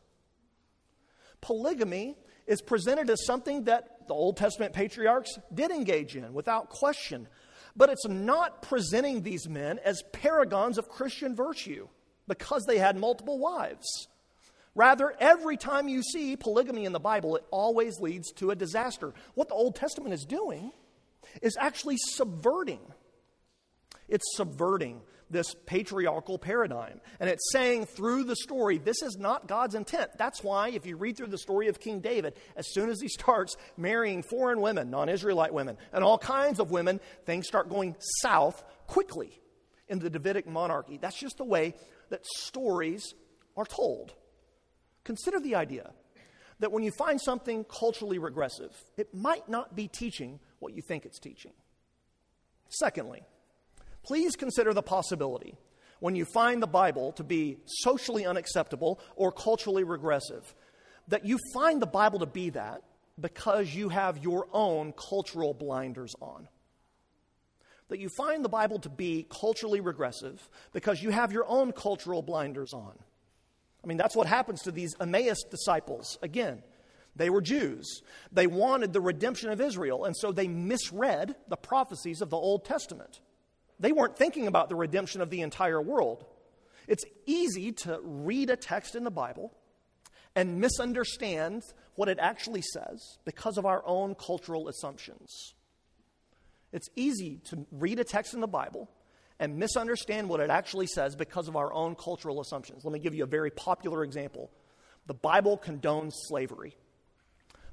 Polygamy 1.39 2.17
is 2.47 2.62
presented 2.62 3.09
as 3.12 3.23
something 3.25 3.65
that 3.65 4.07
the 4.07 4.13
Old 4.15 4.38
Testament 4.38 4.73
patriarchs 4.73 5.38
did 5.53 5.69
engage 5.69 6.15
in 6.15 6.33
without 6.33 6.69
question, 6.69 7.27
but 7.75 7.89
it's 7.89 8.07
not 8.07 8.63
presenting 8.63 9.21
these 9.21 9.47
men 9.47 9.79
as 9.85 10.01
paragons 10.12 10.79
of 10.79 10.89
Christian 10.89 11.35
virtue 11.35 11.88
because 12.27 12.65
they 12.65 12.79
had 12.79 12.97
multiple 12.97 13.38
wives. 13.38 14.07
Rather, 14.75 15.13
every 15.19 15.58
time 15.58 15.88
you 15.88 16.01
see 16.01 16.36
polygamy 16.36 16.86
in 16.86 16.93
the 16.93 16.99
Bible, 16.99 17.36
it 17.36 17.43
always 17.51 17.99
leads 17.99 18.32
to 18.34 18.51
a 18.51 18.55
disaster. 18.55 19.13
What 19.34 19.47
the 19.47 19.55
Old 19.55 19.75
Testament 19.75 20.13
is 20.13 20.25
doing 20.25 20.71
is 21.41 21.58
actually 21.60 21.97
subverting. 21.97 22.79
It's 24.08 24.25
subverting 24.36 25.01
this 25.29 25.55
patriarchal 25.65 26.39
paradigm. 26.39 27.01
And 27.19 27.29
it's 27.29 27.51
saying 27.51 27.86
through 27.86 28.23
the 28.23 28.36
story, 28.36 28.77
this 28.77 29.01
is 29.01 29.17
not 29.17 29.47
God's 29.47 29.75
intent. 29.75 30.12
That's 30.17 30.43
why, 30.43 30.69
if 30.69 30.86
you 30.86 30.97
read 30.97 31.17
through 31.17 31.27
the 31.27 31.38
story 31.38 31.67
of 31.67 31.79
King 31.79 31.99
David, 31.99 32.34
as 32.55 32.73
soon 32.73 32.89
as 32.89 32.99
he 33.01 33.08
starts 33.08 33.55
marrying 33.77 34.23
foreign 34.23 34.62
women, 34.62 34.89
non 34.89 35.10
Israelite 35.10 35.53
women, 35.53 35.77
and 35.93 36.03
all 36.03 36.17
kinds 36.17 36.60
of 36.60 36.71
women, 36.71 36.99
things 37.25 37.47
start 37.47 37.69
going 37.69 37.95
south 38.21 38.63
quickly 38.88 39.39
in 39.88 39.99
the 39.99 40.10
Davidic 40.10 40.47
monarchy. 40.47 40.97
That's 40.97 41.19
just 41.19 41.38
the 41.38 41.45
way 41.45 41.75
that 42.10 42.25
stories 42.25 43.13
are 43.55 43.65
told. 43.65 44.13
Consider 45.10 45.39
the 45.39 45.56
idea 45.56 45.89
that 46.60 46.72
when 46.72 46.84
you 46.84 46.91
find 46.91 47.19
something 47.19 47.63
culturally 47.63 48.19
regressive, 48.19 48.69
it 48.95 49.12
might 49.12 49.50
not 49.50 49.76
be 49.76 49.88
teaching 49.88 50.39
what 50.60 50.76
you 50.76 50.84
think 50.88 51.04
it's 51.04 51.17
teaching. 51.17 51.54
Secondly, 52.67 53.24
please 54.04 54.36
consider 54.36 54.72
the 54.72 54.84
possibility 54.84 55.58
when 56.00 56.15
you 56.15 56.26
find 56.26 56.62
the 56.62 56.67
Bible 56.67 57.12
to 57.13 57.24
be 57.24 57.58
socially 57.65 58.28
unacceptable 58.28 59.00
or 59.15 59.32
culturally 59.32 59.84
regressive, 59.84 60.54
that 61.08 61.26
you 61.26 61.39
find 61.56 61.82
the 61.82 61.88
Bible 61.88 62.19
to 62.19 62.28
be 62.28 62.52
that 62.52 62.84
because 63.19 63.74
you 63.74 63.89
have 63.89 64.19
your 64.19 64.45
own 64.54 64.93
cultural 64.93 65.56
blinders 65.56 66.13
on. 66.22 66.48
That 67.88 67.98
you 67.98 68.10
find 68.15 68.45
the 68.45 68.50
Bible 68.50 68.78
to 68.82 68.89
be 68.89 69.26
culturally 69.41 69.82
regressive 69.82 70.48
because 70.72 71.02
you 71.02 71.10
have 71.10 71.32
your 71.32 71.48
own 71.48 71.72
cultural 71.72 72.22
blinders 72.22 72.74
on. 72.74 72.93
I 73.84 73.88
mean, 73.88 73.98
that's 73.98 74.15
what 74.15 74.28
happens 74.28 74.62
to 74.63 74.72
these 74.72 74.96
Emmaus 75.00 75.44
disciples. 75.44 76.18
Again, 76.22 76.63
they 77.15 77.30
were 77.30 77.42
Jews. 77.42 78.02
They 78.32 78.48
wanted 78.48 78.94
the 78.94 79.02
redemption 79.02 79.52
of 79.52 79.62
Israel, 79.62 80.06
and 80.06 80.15
so 80.15 80.32
they 80.32 80.48
misread 80.48 81.36
the 81.48 81.58
prophecies 81.58 82.22
of 82.22 82.30
the 82.30 82.38
Old 82.38 82.65
Testament. 82.65 83.20
They 83.80 83.92
weren't 83.92 84.18
thinking 84.18 84.48
about 84.48 84.70
the 84.70 84.76
redemption 84.76 85.22
of 85.22 85.30
the 85.30 85.42
entire 85.42 85.82
world. 85.82 86.26
It's 86.88 87.06
easy 87.26 87.72
to 87.72 88.00
read 88.04 88.50
a 88.50 88.56
text 88.56 88.96
in 88.96 89.04
the 89.04 89.12
Bible 89.12 89.54
and 90.36 90.60
misunderstand 90.60 91.63
what 91.96 92.10
it 92.10 92.20
actually 92.20 92.62
says 92.62 93.18
because 93.26 93.58
of 93.58 93.65
our 93.65 93.84
own 93.86 94.15
cultural 94.15 94.68
assumptions. 94.68 95.54
It's 96.72 96.89
easy 96.96 97.42
to 97.46 97.65
read 97.72 98.00
a 98.00 98.04
text 98.04 98.34
in 98.34 98.42
the 98.42 98.48
Bible 98.48 98.89
and 99.39 99.58
misunderstand 99.58 100.28
what 100.28 100.39
it 100.39 100.49
actually 100.49 100.88
says 100.88 101.15
because 101.15 101.47
of 101.47 101.56
our 101.56 101.71
own 101.73 101.95
cultural 101.95 102.41
assumptions. 102.41 102.84
Let 102.84 102.93
me 102.93 102.99
give 102.99 103.15
you 103.15 103.23
a 103.23 103.28
very 103.28 103.52
popular 103.52 104.04
example. 104.04 104.52
The 105.08 105.13
Bible 105.13 105.58
condones 105.58 106.12
slavery. 106.13 106.75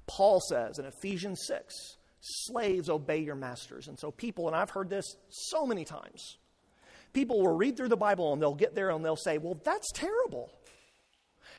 Paul 0.06 0.40
says 0.40 0.78
in 0.78 0.84
Ephesians 0.84 1.42
6 1.46 1.74
slaves 2.20 2.88
obey 2.88 3.18
your 3.18 3.34
masters. 3.34 3.88
And 3.88 3.98
so 3.98 4.10
people, 4.10 4.46
and 4.46 4.56
I've 4.56 4.70
heard 4.70 4.88
this 4.88 5.16
so 5.28 5.66
many 5.66 5.84
times, 5.84 6.38
people 7.12 7.40
will 7.40 7.56
read 7.56 7.76
through 7.76 7.88
the 7.88 7.96
Bible 7.96 8.32
and 8.32 8.40
they'll 8.40 8.54
get 8.54 8.74
there 8.74 8.90
and 8.90 9.04
they'll 9.04 9.16
say, 9.16 9.38
well, 9.38 9.60
that's 9.64 9.90
terrible. 9.92 10.52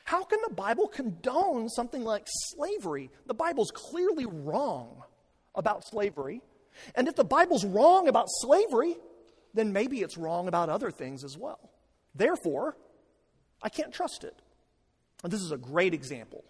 How 0.04 0.24
can 0.24 0.38
the 0.46 0.54
Bible 0.54 0.88
condone 0.88 1.68
something 1.68 2.02
like 2.02 2.26
slavery? 2.26 3.10
The 3.26 3.34
Bible's 3.34 3.70
clearly 3.70 4.24
wrong 4.24 5.02
about 5.54 5.84
slavery. 5.86 6.40
And 6.94 7.08
if 7.08 7.14
the 7.14 7.24
Bible's 7.24 7.64
wrong 7.64 8.08
about 8.08 8.26
slavery, 8.28 8.96
then 9.54 9.72
maybe 9.72 10.00
it's 10.00 10.16
wrong 10.16 10.48
about 10.48 10.68
other 10.68 10.90
things 10.90 11.24
as 11.24 11.36
well. 11.36 11.70
Therefore, 12.14 12.76
I 13.62 13.68
can't 13.68 13.92
trust 13.92 14.24
it. 14.24 14.34
And 15.24 15.32
this 15.32 15.42
is 15.42 15.52
a 15.52 15.58
great 15.58 15.94
example 15.94 16.44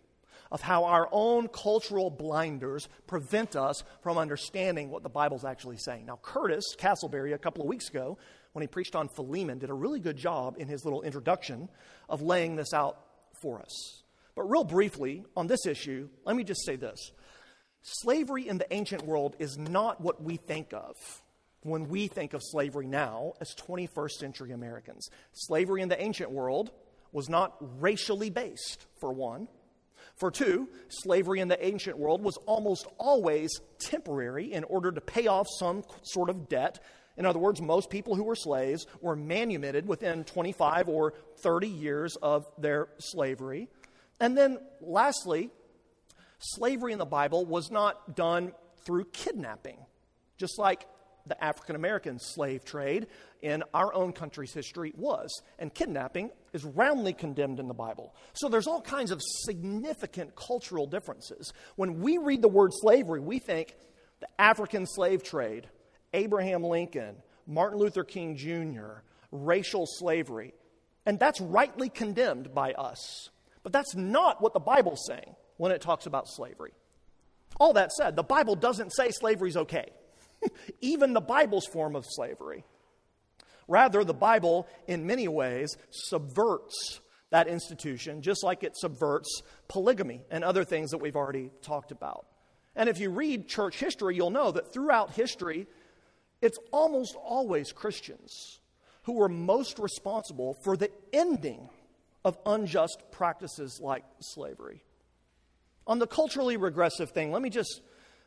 of 0.50 0.62
how 0.62 0.84
our 0.84 1.08
own 1.12 1.48
cultural 1.48 2.10
blinders 2.10 2.88
prevent 3.06 3.54
us 3.54 3.84
from 4.02 4.18
understanding 4.18 4.90
what 4.90 5.02
the 5.02 5.08
Bible's 5.08 5.44
actually 5.44 5.76
saying. 5.76 6.06
Now, 6.06 6.18
Curtis 6.22 6.74
Castleberry, 6.78 7.34
a 7.34 7.38
couple 7.38 7.62
of 7.62 7.68
weeks 7.68 7.88
ago, 7.88 8.18
when 8.52 8.62
he 8.62 8.66
preached 8.66 8.96
on 8.96 9.08
Philemon, 9.08 9.58
did 9.58 9.70
a 9.70 9.74
really 9.74 10.00
good 10.00 10.16
job 10.16 10.56
in 10.58 10.68
his 10.68 10.84
little 10.84 11.02
introduction 11.02 11.68
of 12.08 12.22
laying 12.22 12.56
this 12.56 12.72
out 12.72 12.98
for 13.42 13.60
us. 13.60 14.02
But, 14.34 14.44
real 14.44 14.64
briefly, 14.64 15.24
on 15.36 15.48
this 15.48 15.66
issue, 15.66 16.08
let 16.24 16.34
me 16.34 16.44
just 16.44 16.64
say 16.64 16.76
this 16.76 17.12
slavery 17.82 18.48
in 18.48 18.58
the 18.58 18.72
ancient 18.72 19.04
world 19.04 19.36
is 19.38 19.56
not 19.56 20.00
what 20.00 20.22
we 20.22 20.36
think 20.36 20.72
of 20.72 20.96
when 21.62 21.88
we 21.88 22.06
think 22.06 22.34
of 22.34 22.42
slavery 22.42 22.86
now 22.86 23.32
as 23.40 23.54
21st 23.54 24.12
century 24.12 24.52
Americans. 24.52 25.08
Slavery 25.32 25.82
in 25.82 25.88
the 25.88 26.00
ancient 26.00 26.30
world 26.30 26.70
was 27.12 27.28
not 27.28 27.56
racially 27.80 28.30
based, 28.30 28.86
for 29.00 29.12
one. 29.12 29.48
For 30.16 30.30
two, 30.30 30.68
slavery 30.88 31.40
in 31.40 31.48
the 31.48 31.64
ancient 31.64 31.96
world 31.96 32.22
was 32.22 32.36
almost 32.38 32.86
always 32.98 33.60
temporary 33.78 34.52
in 34.52 34.64
order 34.64 34.90
to 34.90 35.00
pay 35.00 35.26
off 35.26 35.46
some 35.58 35.84
sort 36.02 36.28
of 36.28 36.48
debt. 36.48 36.82
In 37.16 37.24
other 37.24 37.38
words, 37.38 37.60
most 37.60 37.88
people 37.88 38.14
who 38.14 38.24
were 38.24 38.36
slaves 38.36 38.86
were 39.00 39.16
manumitted 39.16 39.86
within 39.86 40.24
25 40.24 40.88
or 40.88 41.14
30 41.38 41.68
years 41.68 42.16
of 42.16 42.46
their 42.58 42.88
slavery. 42.98 43.68
And 44.20 44.36
then, 44.36 44.58
lastly, 44.80 45.50
slavery 46.38 46.92
in 46.92 46.98
the 46.98 47.04
Bible 47.04 47.46
was 47.46 47.70
not 47.70 48.16
done 48.16 48.52
through 48.84 49.04
kidnapping, 49.06 49.78
just 50.36 50.58
like 50.58 50.86
the 51.28 51.42
African 51.42 51.76
American 51.76 52.18
slave 52.18 52.64
trade 52.64 53.06
in 53.42 53.62
our 53.74 53.92
own 53.94 54.12
country's 54.12 54.52
history 54.52 54.92
was. 54.96 55.42
And 55.58 55.72
kidnapping 55.72 56.30
is 56.52 56.64
roundly 56.64 57.12
condemned 57.12 57.60
in 57.60 57.68
the 57.68 57.74
Bible. 57.74 58.14
So 58.34 58.48
there's 58.48 58.66
all 58.66 58.80
kinds 58.80 59.10
of 59.10 59.20
significant 59.22 60.34
cultural 60.36 60.86
differences. 60.86 61.52
When 61.76 62.00
we 62.00 62.18
read 62.18 62.42
the 62.42 62.48
word 62.48 62.70
slavery, 62.72 63.20
we 63.20 63.38
think 63.38 63.76
the 64.20 64.28
African 64.38 64.86
slave 64.86 65.22
trade, 65.22 65.68
Abraham 66.12 66.62
Lincoln, 66.64 67.16
Martin 67.46 67.78
Luther 67.78 68.04
King 68.04 68.36
Jr., 68.36 69.02
racial 69.30 69.86
slavery. 69.86 70.54
And 71.06 71.18
that's 71.18 71.40
rightly 71.40 71.88
condemned 71.88 72.54
by 72.54 72.72
us. 72.72 73.30
But 73.62 73.72
that's 73.72 73.94
not 73.94 74.42
what 74.42 74.52
the 74.52 74.60
Bible's 74.60 75.04
saying 75.06 75.34
when 75.56 75.72
it 75.72 75.80
talks 75.80 76.06
about 76.06 76.28
slavery. 76.28 76.72
All 77.58 77.72
that 77.74 77.92
said, 77.92 78.14
the 78.16 78.22
Bible 78.22 78.54
doesn't 78.54 78.90
say 78.90 79.10
slavery's 79.10 79.56
okay. 79.56 79.90
even 80.80 81.12
the 81.12 81.20
Bible's 81.20 81.66
form 81.66 81.96
of 81.96 82.06
slavery. 82.08 82.64
Rather, 83.66 84.02
the 84.02 84.14
Bible, 84.14 84.66
in 84.86 85.06
many 85.06 85.28
ways, 85.28 85.76
subverts 85.90 87.00
that 87.30 87.48
institution, 87.48 88.22
just 88.22 88.42
like 88.42 88.62
it 88.62 88.76
subverts 88.76 89.42
polygamy 89.68 90.22
and 90.30 90.42
other 90.42 90.64
things 90.64 90.90
that 90.90 90.98
we've 90.98 91.16
already 91.16 91.50
talked 91.60 91.92
about. 91.92 92.26
And 92.74 92.88
if 92.88 92.98
you 92.98 93.10
read 93.10 93.48
church 93.48 93.78
history, 93.78 94.16
you'll 94.16 94.30
know 94.30 94.50
that 94.52 94.72
throughout 94.72 95.10
history, 95.10 95.66
it's 96.40 96.58
almost 96.72 97.16
always 97.16 97.72
Christians 97.72 98.60
who 99.02 99.14
were 99.14 99.28
most 99.28 99.78
responsible 99.78 100.54
for 100.62 100.76
the 100.76 100.90
ending 101.12 101.68
of 102.24 102.38
unjust 102.46 103.02
practices 103.10 103.80
like 103.82 104.04
slavery. 104.20 104.82
On 105.86 105.98
the 105.98 106.06
culturally 106.06 106.56
regressive 106.56 107.10
thing, 107.10 107.32
let 107.32 107.42
me 107.42 107.50
just 107.50 107.80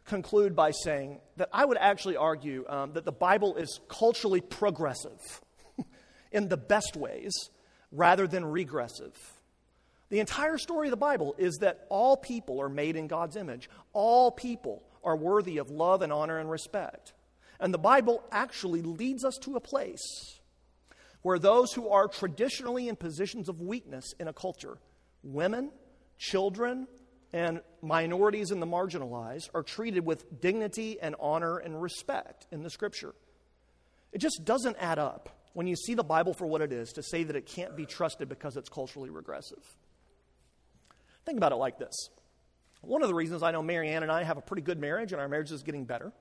conclude 0.05 0.55
by 0.55 0.71
saying 0.71 1.19
that 1.37 1.49
I 1.53 1.65
would 1.65 1.77
actually 1.77 2.17
argue 2.17 2.65
um, 2.67 2.93
that 2.93 3.05
the 3.05 3.11
Bible 3.11 3.55
is 3.55 3.79
culturally 3.87 4.41
progressive 4.41 5.41
in 6.31 6.47
the 6.47 6.57
best 6.57 6.95
ways 6.95 7.33
rather 7.91 8.27
than 8.27 8.45
regressive. 8.45 9.15
The 10.09 10.19
entire 10.19 10.57
story 10.57 10.87
of 10.87 10.91
the 10.91 10.97
Bible 10.97 11.35
is 11.37 11.57
that 11.61 11.85
all 11.89 12.17
people 12.17 12.61
are 12.61 12.69
made 12.69 12.95
in 12.95 13.07
God's 13.07 13.35
image, 13.35 13.69
all 13.93 14.31
people 14.31 14.83
are 15.03 15.15
worthy 15.15 15.57
of 15.57 15.69
love 15.69 16.01
and 16.01 16.11
honor 16.11 16.37
and 16.37 16.49
respect. 16.49 17.13
And 17.59 17.73
the 17.73 17.79
Bible 17.79 18.23
actually 18.31 18.81
leads 18.81 19.23
us 19.23 19.37
to 19.43 19.55
a 19.55 19.61
place 19.61 20.39
where 21.21 21.39
those 21.39 21.71
who 21.73 21.89
are 21.89 22.07
traditionally 22.07 22.87
in 22.87 22.95
positions 22.95 23.47
of 23.47 23.61
weakness 23.61 24.13
in 24.19 24.27
a 24.27 24.33
culture, 24.33 24.77
women, 25.23 25.71
children, 26.17 26.87
and 27.33 27.61
minorities 27.81 28.51
and 28.51 28.61
the 28.61 28.67
marginalized 28.67 29.49
are 29.53 29.63
treated 29.63 30.05
with 30.05 30.41
dignity 30.41 30.99
and 31.01 31.15
honor 31.19 31.57
and 31.57 31.81
respect 31.81 32.47
in 32.51 32.63
the 32.63 32.69
scripture. 32.69 33.13
It 34.11 34.19
just 34.19 34.43
doesn't 34.43 34.75
add 34.79 34.99
up 34.99 35.29
when 35.53 35.67
you 35.67 35.75
see 35.75 35.93
the 35.93 36.03
Bible 36.03 36.33
for 36.33 36.45
what 36.45 36.61
it 36.61 36.71
is 36.71 36.91
to 36.93 37.03
say 37.03 37.23
that 37.23 37.35
it 37.35 37.45
can't 37.45 37.75
be 37.75 37.85
trusted 37.85 38.27
because 38.27 38.57
it's 38.57 38.69
culturally 38.69 39.09
regressive. 39.09 39.63
Think 41.25 41.37
about 41.37 41.51
it 41.51 41.57
like 41.57 41.77
this. 41.77 42.09
One 42.81 43.03
of 43.03 43.07
the 43.07 43.13
reasons 43.13 43.43
I 43.43 43.51
know 43.51 43.61
Marianne 43.61 44.03
and 44.03 44.11
I 44.11 44.23
have 44.23 44.37
a 44.37 44.41
pretty 44.41 44.63
good 44.63 44.79
marriage 44.79 45.11
and 45.11 45.21
our 45.21 45.27
marriage 45.27 45.51
is 45.51 45.63
getting 45.63 45.85
better 45.85 46.11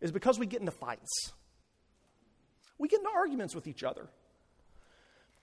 is 0.00 0.12
because 0.12 0.38
we 0.38 0.46
get 0.46 0.60
into 0.60 0.72
fights. 0.72 1.32
We 2.78 2.88
get 2.88 3.00
into 3.00 3.10
arguments 3.14 3.54
with 3.54 3.66
each 3.66 3.82
other. 3.82 4.06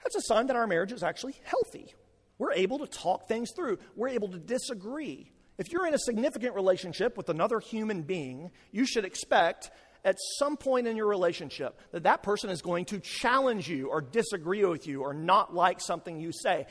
That's 0.04 0.16
a 0.16 0.22
sign 0.22 0.48
that 0.48 0.56
our 0.56 0.68
marriage 0.68 0.92
is 0.92 1.02
actually 1.02 1.36
healthy. 1.44 1.94
We're 2.38 2.54
able 2.54 2.80
to 2.80 2.88
talk 2.88 3.28
things 3.28 3.52
through, 3.56 3.80
we're 3.96 4.10
able 4.10 4.30
to 4.30 4.39
disagree. 4.39 5.32
If 5.58 5.72
you're 5.72 5.86
in 5.86 5.93
a 5.93 6.00
significant 6.00 6.56
relationship 6.56 7.15
with 7.15 7.30
another 7.30 7.60
human 7.60 8.02
being, 8.02 8.52
you 8.72 8.86
should 8.86 9.06
expect 9.06 9.69
at 10.04 10.17
some 10.38 10.58
point 10.58 10.88
in 10.88 10.98
your 10.98 11.08
relationship 11.08 11.80
that 11.91 12.04
that 12.04 12.24
person 12.24 12.50
is 12.50 12.62
going 12.62 12.86
to 12.86 13.00
challenge 13.00 13.69
you 13.69 13.89
or 13.89 14.02
disagree 14.02 14.65
with 14.65 14.88
you 14.88 15.02
or 15.02 15.13
not 15.13 15.54
like 15.54 15.80
something 15.80 16.19
you 16.19 16.32
say. 16.32 16.65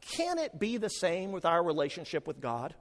Can 0.00 0.38
it 0.38 0.58
be 0.58 0.76
the 0.76 0.88
same 0.88 1.32
with 1.32 1.44
our 1.44 1.64
relationship 1.64 2.26
with 2.26 2.40
God? 2.40 2.74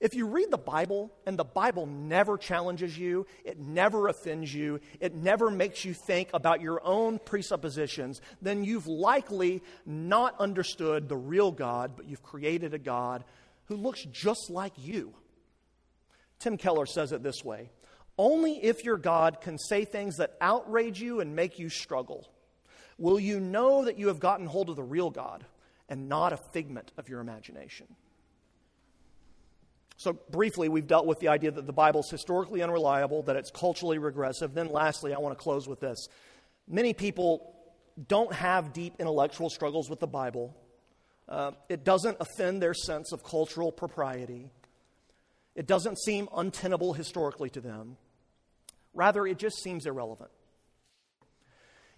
If 0.00 0.14
you 0.14 0.26
read 0.26 0.50
the 0.50 0.56
Bible 0.56 1.12
and 1.26 1.38
the 1.38 1.44
Bible 1.44 1.84
never 1.84 2.38
challenges 2.38 2.96
you, 2.96 3.26
it 3.44 3.58
never 3.58 4.08
offends 4.08 4.52
you, 4.52 4.80
it 4.98 5.14
never 5.14 5.50
makes 5.50 5.84
you 5.84 5.92
think 5.92 6.30
about 6.32 6.62
your 6.62 6.80
own 6.82 7.18
presuppositions, 7.18 8.22
then 8.40 8.64
you've 8.64 8.86
likely 8.86 9.62
not 9.84 10.40
understood 10.40 11.08
the 11.08 11.18
real 11.18 11.52
God, 11.52 11.92
but 11.96 12.08
you've 12.08 12.22
created 12.22 12.72
a 12.72 12.78
God 12.78 13.24
who 13.66 13.76
looks 13.76 14.02
just 14.10 14.48
like 14.48 14.72
you. 14.78 15.12
Tim 16.38 16.56
Keller 16.56 16.86
says 16.86 17.12
it 17.12 17.22
this 17.22 17.44
way 17.44 17.70
Only 18.16 18.64
if 18.64 18.84
your 18.84 18.96
God 18.96 19.42
can 19.42 19.58
say 19.58 19.84
things 19.84 20.16
that 20.16 20.36
outrage 20.40 21.00
you 21.00 21.20
and 21.20 21.36
make 21.36 21.58
you 21.58 21.68
struggle 21.68 22.26
will 22.96 23.20
you 23.20 23.38
know 23.38 23.84
that 23.84 23.98
you 23.98 24.08
have 24.08 24.20
gotten 24.20 24.46
hold 24.46 24.70
of 24.70 24.76
the 24.76 24.82
real 24.82 25.10
God 25.10 25.44
and 25.90 26.08
not 26.08 26.32
a 26.32 26.38
figment 26.38 26.90
of 26.96 27.08
your 27.08 27.20
imagination. 27.20 27.86
So, 30.00 30.14
briefly, 30.14 30.70
we've 30.70 30.86
dealt 30.86 31.04
with 31.04 31.20
the 31.20 31.28
idea 31.28 31.50
that 31.50 31.66
the 31.66 31.74
Bible 31.74 32.00
is 32.00 32.08
historically 32.08 32.62
unreliable, 32.62 33.22
that 33.24 33.36
it's 33.36 33.50
culturally 33.50 33.98
regressive. 33.98 34.54
Then, 34.54 34.72
lastly, 34.72 35.12
I 35.12 35.18
want 35.18 35.36
to 35.36 35.42
close 35.42 35.68
with 35.68 35.78
this. 35.78 36.08
Many 36.66 36.94
people 36.94 37.54
don't 38.08 38.32
have 38.32 38.72
deep 38.72 38.94
intellectual 38.98 39.50
struggles 39.50 39.90
with 39.90 40.00
the 40.00 40.06
Bible. 40.06 40.56
Uh, 41.28 41.50
it 41.68 41.84
doesn't 41.84 42.16
offend 42.18 42.62
their 42.62 42.72
sense 42.72 43.12
of 43.12 43.22
cultural 43.22 43.70
propriety. 43.70 44.50
It 45.54 45.66
doesn't 45.66 45.98
seem 45.98 46.30
untenable 46.34 46.94
historically 46.94 47.50
to 47.50 47.60
them. 47.60 47.98
Rather, 48.94 49.26
it 49.26 49.36
just 49.36 49.62
seems 49.62 49.84
irrelevant. 49.84 50.30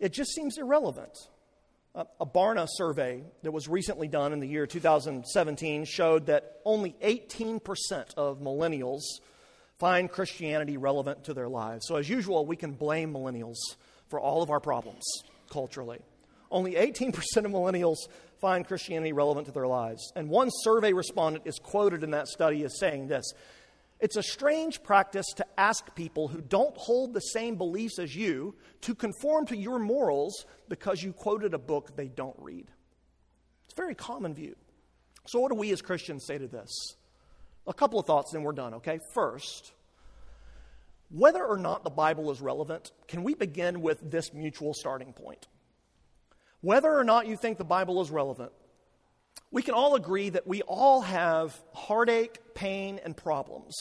It 0.00 0.12
just 0.12 0.32
seems 0.32 0.58
irrelevant. 0.58 1.16
A 1.94 2.24
Barna 2.24 2.66
survey 2.70 3.22
that 3.42 3.52
was 3.52 3.68
recently 3.68 4.08
done 4.08 4.32
in 4.32 4.40
the 4.40 4.48
year 4.48 4.66
2017 4.66 5.84
showed 5.84 6.26
that 6.26 6.60
only 6.64 6.96
18% 7.02 7.60
of 8.16 8.40
millennials 8.40 9.02
find 9.78 10.10
Christianity 10.10 10.78
relevant 10.78 11.24
to 11.24 11.34
their 11.34 11.50
lives. 11.50 11.86
So, 11.86 11.96
as 11.96 12.08
usual, 12.08 12.46
we 12.46 12.56
can 12.56 12.72
blame 12.72 13.12
millennials 13.12 13.58
for 14.08 14.18
all 14.18 14.42
of 14.42 14.48
our 14.48 14.60
problems 14.60 15.02
culturally. 15.50 16.00
Only 16.50 16.74
18% 16.76 17.14
of 17.36 17.52
millennials 17.52 17.96
find 18.40 18.66
Christianity 18.66 19.12
relevant 19.12 19.46
to 19.48 19.52
their 19.52 19.66
lives. 19.66 20.12
And 20.16 20.30
one 20.30 20.48
survey 20.50 20.94
respondent 20.94 21.46
is 21.46 21.58
quoted 21.58 22.02
in 22.02 22.12
that 22.12 22.28
study 22.28 22.64
as 22.64 22.78
saying 22.78 23.08
this 23.08 23.34
it's 24.02 24.16
a 24.16 24.22
strange 24.22 24.82
practice 24.82 25.26
to 25.36 25.46
ask 25.56 25.94
people 25.94 26.26
who 26.26 26.40
don't 26.40 26.76
hold 26.76 27.14
the 27.14 27.20
same 27.20 27.54
beliefs 27.56 28.00
as 28.00 28.14
you 28.14 28.56
to 28.80 28.96
conform 28.96 29.46
to 29.46 29.56
your 29.56 29.78
morals 29.78 30.44
because 30.68 31.00
you 31.00 31.12
quoted 31.12 31.54
a 31.54 31.58
book 31.58 31.94
they 31.94 32.08
don't 32.08 32.34
read. 32.38 32.66
It's 33.64 33.74
a 33.74 33.76
very 33.76 33.94
common 33.94 34.34
view. 34.34 34.56
So, 35.28 35.38
what 35.38 35.52
do 35.52 35.54
we 35.54 35.70
as 35.70 35.80
Christians 35.80 36.26
say 36.26 36.36
to 36.36 36.48
this? 36.48 36.96
A 37.68 37.72
couple 37.72 38.00
of 38.00 38.06
thoughts, 38.06 38.32
then 38.32 38.42
we're 38.42 38.52
done, 38.52 38.74
okay? 38.74 38.98
First, 39.14 39.72
whether 41.10 41.44
or 41.44 41.56
not 41.56 41.84
the 41.84 41.90
Bible 41.90 42.32
is 42.32 42.40
relevant, 42.40 42.90
can 43.06 43.22
we 43.22 43.34
begin 43.34 43.82
with 43.82 44.10
this 44.10 44.34
mutual 44.34 44.74
starting 44.74 45.12
point? 45.12 45.46
Whether 46.60 46.92
or 46.92 47.04
not 47.04 47.28
you 47.28 47.36
think 47.36 47.56
the 47.56 47.64
Bible 47.64 48.02
is 48.02 48.10
relevant, 48.10 48.50
we 49.50 49.62
can 49.62 49.74
all 49.74 49.94
agree 49.94 50.30
that 50.30 50.46
we 50.46 50.62
all 50.62 51.02
have 51.02 51.58
heartache, 51.74 52.54
pain, 52.54 53.00
and 53.04 53.16
problems 53.16 53.76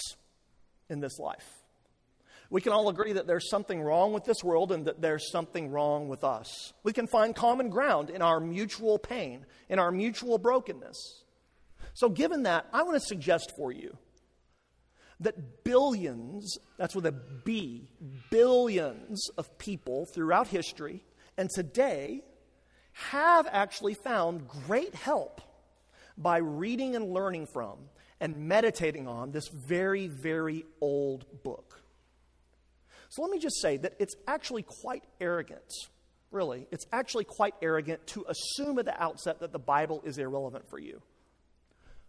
in 0.89 0.99
this 0.99 1.17
life. 1.17 1.47
We 2.49 2.59
can 2.59 2.73
all 2.73 2.89
agree 2.89 3.13
that 3.13 3.27
there's 3.27 3.49
something 3.49 3.81
wrong 3.81 4.11
with 4.11 4.25
this 4.25 4.43
world 4.43 4.73
and 4.73 4.85
that 4.85 5.01
there's 5.01 5.31
something 5.31 5.71
wrong 5.71 6.09
with 6.09 6.25
us. 6.25 6.73
We 6.83 6.91
can 6.91 7.07
find 7.07 7.33
common 7.33 7.69
ground 7.69 8.09
in 8.09 8.21
our 8.21 8.41
mutual 8.41 8.99
pain, 8.99 9.45
in 9.69 9.79
our 9.79 9.89
mutual 9.89 10.37
brokenness. 10.37 11.23
So, 11.93 12.09
given 12.09 12.43
that, 12.43 12.67
I 12.73 12.83
want 12.83 12.95
to 12.95 13.07
suggest 13.07 13.53
for 13.55 13.71
you 13.71 13.97
that 15.21 15.63
billions, 15.63 16.57
that's 16.77 16.95
with 16.95 17.05
a 17.05 17.13
B, 17.13 17.87
billions 18.29 19.29
of 19.37 19.57
people 19.57 20.05
throughout 20.13 20.47
history 20.47 21.05
and 21.37 21.49
today 21.49 22.23
have 22.93 23.47
actually 23.51 23.93
found 23.93 24.47
great 24.47 24.95
help 24.95 25.41
by 26.17 26.37
reading 26.37 26.95
and 26.95 27.13
learning 27.13 27.47
from 27.53 27.77
and 28.19 28.37
meditating 28.37 29.07
on 29.07 29.31
this 29.31 29.47
very, 29.47 30.07
very 30.07 30.65
old 30.79 31.25
book. 31.43 31.81
So 33.09 33.21
let 33.21 33.31
me 33.31 33.39
just 33.39 33.61
say 33.61 33.77
that 33.77 33.95
it's 33.99 34.15
actually 34.27 34.63
quite 34.63 35.03
arrogant, 35.19 35.73
really. 36.29 36.67
It's 36.71 36.85
actually 36.93 37.25
quite 37.25 37.55
arrogant 37.61 38.05
to 38.07 38.25
assume 38.29 38.79
at 38.79 38.85
the 38.85 39.01
outset 39.01 39.39
that 39.39 39.51
the 39.51 39.59
Bible 39.59 40.01
is 40.05 40.17
irrelevant 40.17 40.69
for 40.69 40.79
you. 40.79 41.01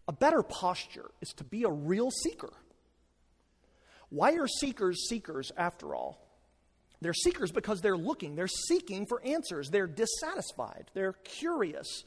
A 0.07 0.13
better 0.13 0.43
posture 0.43 1.11
is 1.21 1.31
to 1.37 1.45
be 1.45 1.65
a 1.65 1.71
real 1.71 2.11
seeker. 2.11 2.53
Why 4.11 4.35
are 4.35 4.47
seekers 4.47 5.09
seekers 5.09 5.51
after 5.57 5.95
all? 5.95 6.22
They're 7.03 7.13
seekers 7.13 7.53
because 7.53 7.81
they're 7.81 7.97
looking, 7.97 8.37
they're 8.37 8.49
seeking 8.49 9.07
for 9.07 9.23
answers, 9.25 9.71
they're 9.71 9.87
dissatisfied, 9.87 10.91
they're 10.95 11.15
curious, 11.25 12.05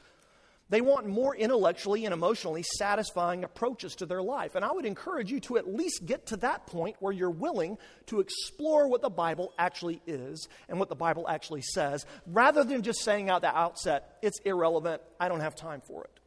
they 0.68 0.80
want 0.80 1.06
more 1.06 1.36
intellectually 1.36 2.06
and 2.06 2.12
emotionally 2.12 2.64
satisfying 2.64 3.44
approaches 3.44 3.94
to 3.96 4.06
their 4.06 4.22
life. 4.22 4.56
And 4.56 4.64
I 4.64 4.72
would 4.72 4.84
encourage 4.84 5.30
you 5.30 5.38
to 5.40 5.58
at 5.58 5.72
least 5.72 6.04
get 6.06 6.26
to 6.28 6.36
that 6.38 6.66
point 6.66 6.96
where 6.98 7.12
you're 7.12 7.30
willing 7.30 7.78
to 8.06 8.18
explore 8.18 8.88
what 8.88 9.00
the 9.00 9.10
Bible 9.10 9.52
actually 9.58 10.02
is 10.06 10.48
and 10.68 10.80
what 10.80 10.88
the 10.88 10.96
Bible 10.96 11.28
actually 11.28 11.62
says, 11.62 12.04
rather 12.26 12.64
than 12.64 12.82
just 12.82 13.04
saying 13.04 13.30
out 13.30 13.42
the 13.42 13.56
outset, 13.56 14.18
it's 14.22 14.40
irrelevant, 14.40 15.02
I 15.20 15.28
don't 15.28 15.40
have 15.40 15.54
time 15.54 15.82
for 15.82 16.02
it. 16.02 16.18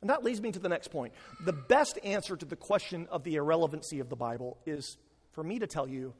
And 0.00 0.10
that 0.10 0.24
leads 0.24 0.40
me 0.40 0.50
to 0.50 0.58
the 0.58 0.68
next 0.68 0.88
point. 0.88 1.12
The 1.44 1.52
best 1.52 1.98
answer 2.02 2.36
to 2.36 2.46
the 2.46 2.56
question 2.56 3.06
of 3.10 3.22
the 3.22 3.36
irrelevancy 3.36 4.00
of 4.00 4.08
the 4.08 4.16
Bible 4.16 4.58
is 4.66 4.96
for 5.32 5.44
me 5.44 5.58
to 5.60 5.66
tell 5.68 5.86
you 5.86 6.14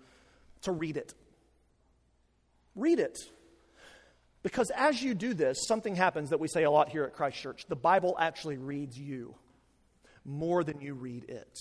to 0.62 0.73
read 0.73 0.97
it. 0.97 1.14
Read 2.74 2.98
it. 2.98 3.18
Because 4.42 4.70
as 4.70 5.02
you 5.02 5.14
do 5.14 5.35
this, 5.35 5.66
something 5.66 5.94
happens 5.94 6.30
that 6.30 6.40
we 6.40 6.48
say 6.48 6.64
a 6.64 6.70
lot 6.70 6.88
here 6.88 7.04
at 7.04 7.12
Christ 7.14 7.38
Church. 7.38 7.66
The 7.68 7.76
Bible 7.76 8.16
actually 8.18 8.56
reads 8.56 8.98
you 8.98 9.35
more 10.24 10.64
than 10.64 10.80
you 10.80 10.94
read 10.94 11.24
it. 11.28 11.59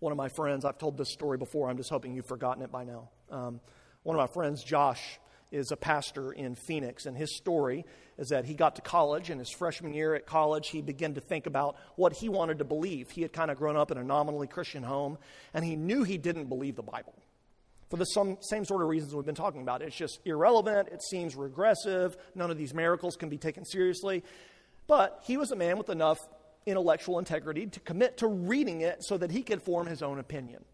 One 0.00 0.12
of 0.12 0.18
my 0.18 0.28
friends, 0.28 0.64
I've 0.64 0.78
told 0.78 0.98
this 0.98 1.12
story 1.12 1.38
before, 1.38 1.68
I'm 1.68 1.76
just 1.76 1.90
hoping 1.90 2.14
you've 2.14 2.26
forgotten 2.26 2.62
it 2.62 2.70
by 2.70 2.84
now. 2.84 3.08
Um, 3.30 3.60
one 4.02 4.16
of 4.16 4.20
my 4.20 4.32
friends, 4.32 4.62
Josh, 4.62 5.18
is 5.50 5.72
a 5.72 5.76
pastor 5.76 6.32
in 6.32 6.54
Phoenix, 6.54 7.06
and 7.06 7.16
his 7.16 7.36
story 7.36 7.84
is 8.18 8.28
that 8.28 8.44
he 8.44 8.54
got 8.54 8.76
to 8.76 8.82
college, 8.82 9.30
and 9.30 9.38
his 9.38 9.50
freshman 9.50 9.92
year 9.92 10.14
at 10.14 10.26
college, 10.26 10.68
he 10.68 10.80
began 10.80 11.14
to 11.14 11.20
think 11.20 11.46
about 11.46 11.76
what 11.96 12.12
he 12.12 12.28
wanted 12.28 12.58
to 12.58 12.64
believe. 12.64 13.10
He 13.10 13.22
had 13.22 13.32
kind 13.32 13.50
of 13.50 13.58
grown 13.58 13.76
up 13.76 13.90
in 13.90 13.98
a 13.98 14.04
nominally 14.04 14.46
Christian 14.46 14.82
home, 14.82 15.18
and 15.52 15.64
he 15.64 15.76
knew 15.76 16.02
he 16.02 16.18
didn't 16.18 16.46
believe 16.46 16.76
the 16.76 16.82
Bible 16.82 17.14
for 17.90 17.96
the 17.96 18.04
some, 18.04 18.38
same 18.40 18.64
sort 18.64 18.82
of 18.82 18.88
reasons 18.88 19.14
we've 19.14 19.26
been 19.26 19.34
talking 19.34 19.62
about. 19.62 19.82
It's 19.82 19.96
just 19.96 20.20
irrelevant, 20.24 20.88
it 20.88 21.02
seems 21.02 21.34
regressive, 21.34 22.16
none 22.34 22.50
of 22.50 22.56
these 22.56 22.72
miracles 22.72 23.16
can 23.16 23.28
be 23.28 23.36
taken 23.36 23.64
seriously. 23.64 24.22
But 24.86 25.20
he 25.26 25.36
was 25.36 25.50
a 25.50 25.56
man 25.56 25.76
with 25.76 25.90
enough 25.90 26.18
intellectual 26.66 27.18
integrity 27.18 27.66
to 27.66 27.80
commit 27.80 28.18
to 28.18 28.28
reading 28.28 28.82
it 28.82 29.02
so 29.02 29.18
that 29.18 29.30
he 29.30 29.42
could 29.42 29.60
form 29.62 29.86
his 29.86 30.02
own 30.02 30.18
opinion. 30.18 30.64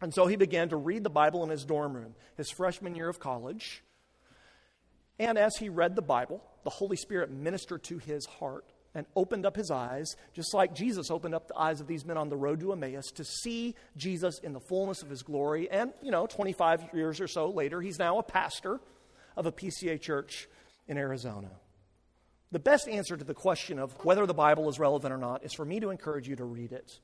And 0.00 0.14
so 0.14 0.26
he 0.26 0.36
began 0.36 0.68
to 0.68 0.76
read 0.76 1.02
the 1.04 1.10
Bible 1.10 1.42
in 1.42 1.50
his 1.50 1.64
dorm 1.64 1.94
room, 1.94 2.14
his 2.36 2.50
freshman 2.50 2.94
year 2.94 3.08
of 3.08 3.18
college. 3.18 3.82
And 5.18 5.38
as 5.38 5.56
he 5.56 5.68
read 5.68 5.96
the 5.96 6.02
Bible, 6.02 6.42
the 6.64 6.70
Holy 6.70 6.96
Spirit 6.96 7.30
ministered 7.30 7.82
to 7.84 7.98
his 7.98 8.26
heart 8.26 8.64
and 8.98 9.06
opened 9.14 9.46
up 9.46 9.54
his 9.54 9.70
eyes, 9.70 10.16
just 10.34 10.52
like 10.52 10.74
Jesus 10.74 11.08
opened 11.08 11.32
up 11.32 11.46
the 11.46 11.56
eyes 11.56 11.80
of 11.80 11.86
these 11.86 12.04
men 12.04 12.16
on 12.16 12.28
the 12.28 12.36
road 12.36 12.58
to 12.58 12.72
Emmaus 12.72 13.12
to 13.12 13.24
see 13.24 13.76
Jesus 13.96 14.40
in 14.40 14.52
the 14.52 14.60
fullness 14.60 15.02
of 15.02 15.08
his 15.08 15.22
glory. 15.22 15.70
And, 15.70 15.92
you 16.02 16.10
know, 16.10 16.26
25 16.26 16.92
years 16.92 17.20
or 17.20 17.28
so 17.28 17.48
later, 17.48 17.80
he's 17.80 18.00
now 18.00 18.18
a 18.18 18.24
pastor 18.24 18.80
of 19.36 19.46
a 19.46 19.52
PCA 19.52 20.00
church 20.00 20.48
in 20.88 20.98
Arizona. 20.98 21.50
The 22.50 22.58
best 22.58 22.88
answer 22.88 23.16
to 23.16 23.24
the 23.24 23.34
question 23.34 23.78
of 23.78 23.92
whether 24.04 24.26
the 24.26 24.34
Bible 24.34 24.68
is 24.68 24.80
relevant 24.80 25.14
or 25.14 25.18
not 25.18 25.44
is 25.44 25.54
for 25.54 25.64
me 25.64 25.78
to 25.78 25.90
encourage 25.90 26.26
you 26.26 26.34
to 26.34 26.44
read 26.44 26.72
it. 26.72 26.98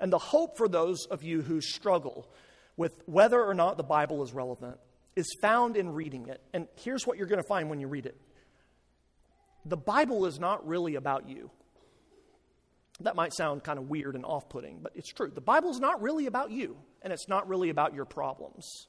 And 0.00 0.10
the 0.10 0.18
hope 0.18 0.56
for 0.56 0.68
those 0.68 1.04
of 1.04 1.22
you 1.22 1.42
who 1.42 1.60
struggle 1.60 2.26
with 2.78 3.02
whether 3.04 3.44
or 3.44 3.52
not 3.52 3.76
the 3.76 3.82
Bible 3.82 4.22
is 4.22 4.32
relevant 4.32 4.78
is 5.16 5.26
found 5.42 5.76
in 5.76 5.92
reading 5.92 6.28
it. 6.28 6.40
And 6.54 6.66
here's 6.76 7.06
what 7.06 7.18
you're 7.18 7.26
going 7.26 7.42
to 7.42 7.46
find 7.46 7.68
when 7.68 7.78
you 7.78 7.88
read 7.88 8.06
it 8.06 8.18
the 9.64 9.76
Bible 9.76 10.26
is 10.26 10.38
not 10.38 10.66
really 10.66 10.94
about 10.94 11.28
you. 11.28 11.50
That 13.00 13.16
might 13.16 13.34
sound 13.34 13.64
kind 13.64 13.78
of 13.78 13.88
weird 13.88 14.14
and 14.14 14.24
off 14.24 14.48
putting, 14.48 14.78
but 14.80 14.92
it's 14.94 15.12
true. 15.12 15.30
The 15.34 15.40
Bible 15.40 15.70
is 15.70 15.80
not 15.80 16.00
really 16.00 16.26
about 16.26 16.50
you, 16.50 16.76
and 17.02 17.12
it's 17.12 17.28
not 17.28 17.48
really 17.48 17.70
about 17.70 17.94
your 17.94 18.04
problems. 18.04 18.86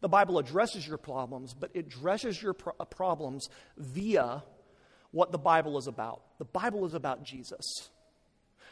The 0.00 0.08
Bible 0.08 0.38
addresses 0.38 0.86
your 0.86 0.98
problems, 0.98 1.54
but 1.54 1.70
it 1.74 1.86
addresses 1.86 2.40
your 2.40 2.54
pro- 2.54 2.74
uh, 2.78 2.84
problems 2.84 3.48
via 3.76 4.42
what 5.10 5.32
the 5.32 5.38
Bible 5.38 5.78
is 5.78 5.86
about. 5.86 6.22
The 6.38 6.44
Bible 6.44 6.84
is 6.86 6.94
about 6.94 7.24
Jesus. 7.24 7.90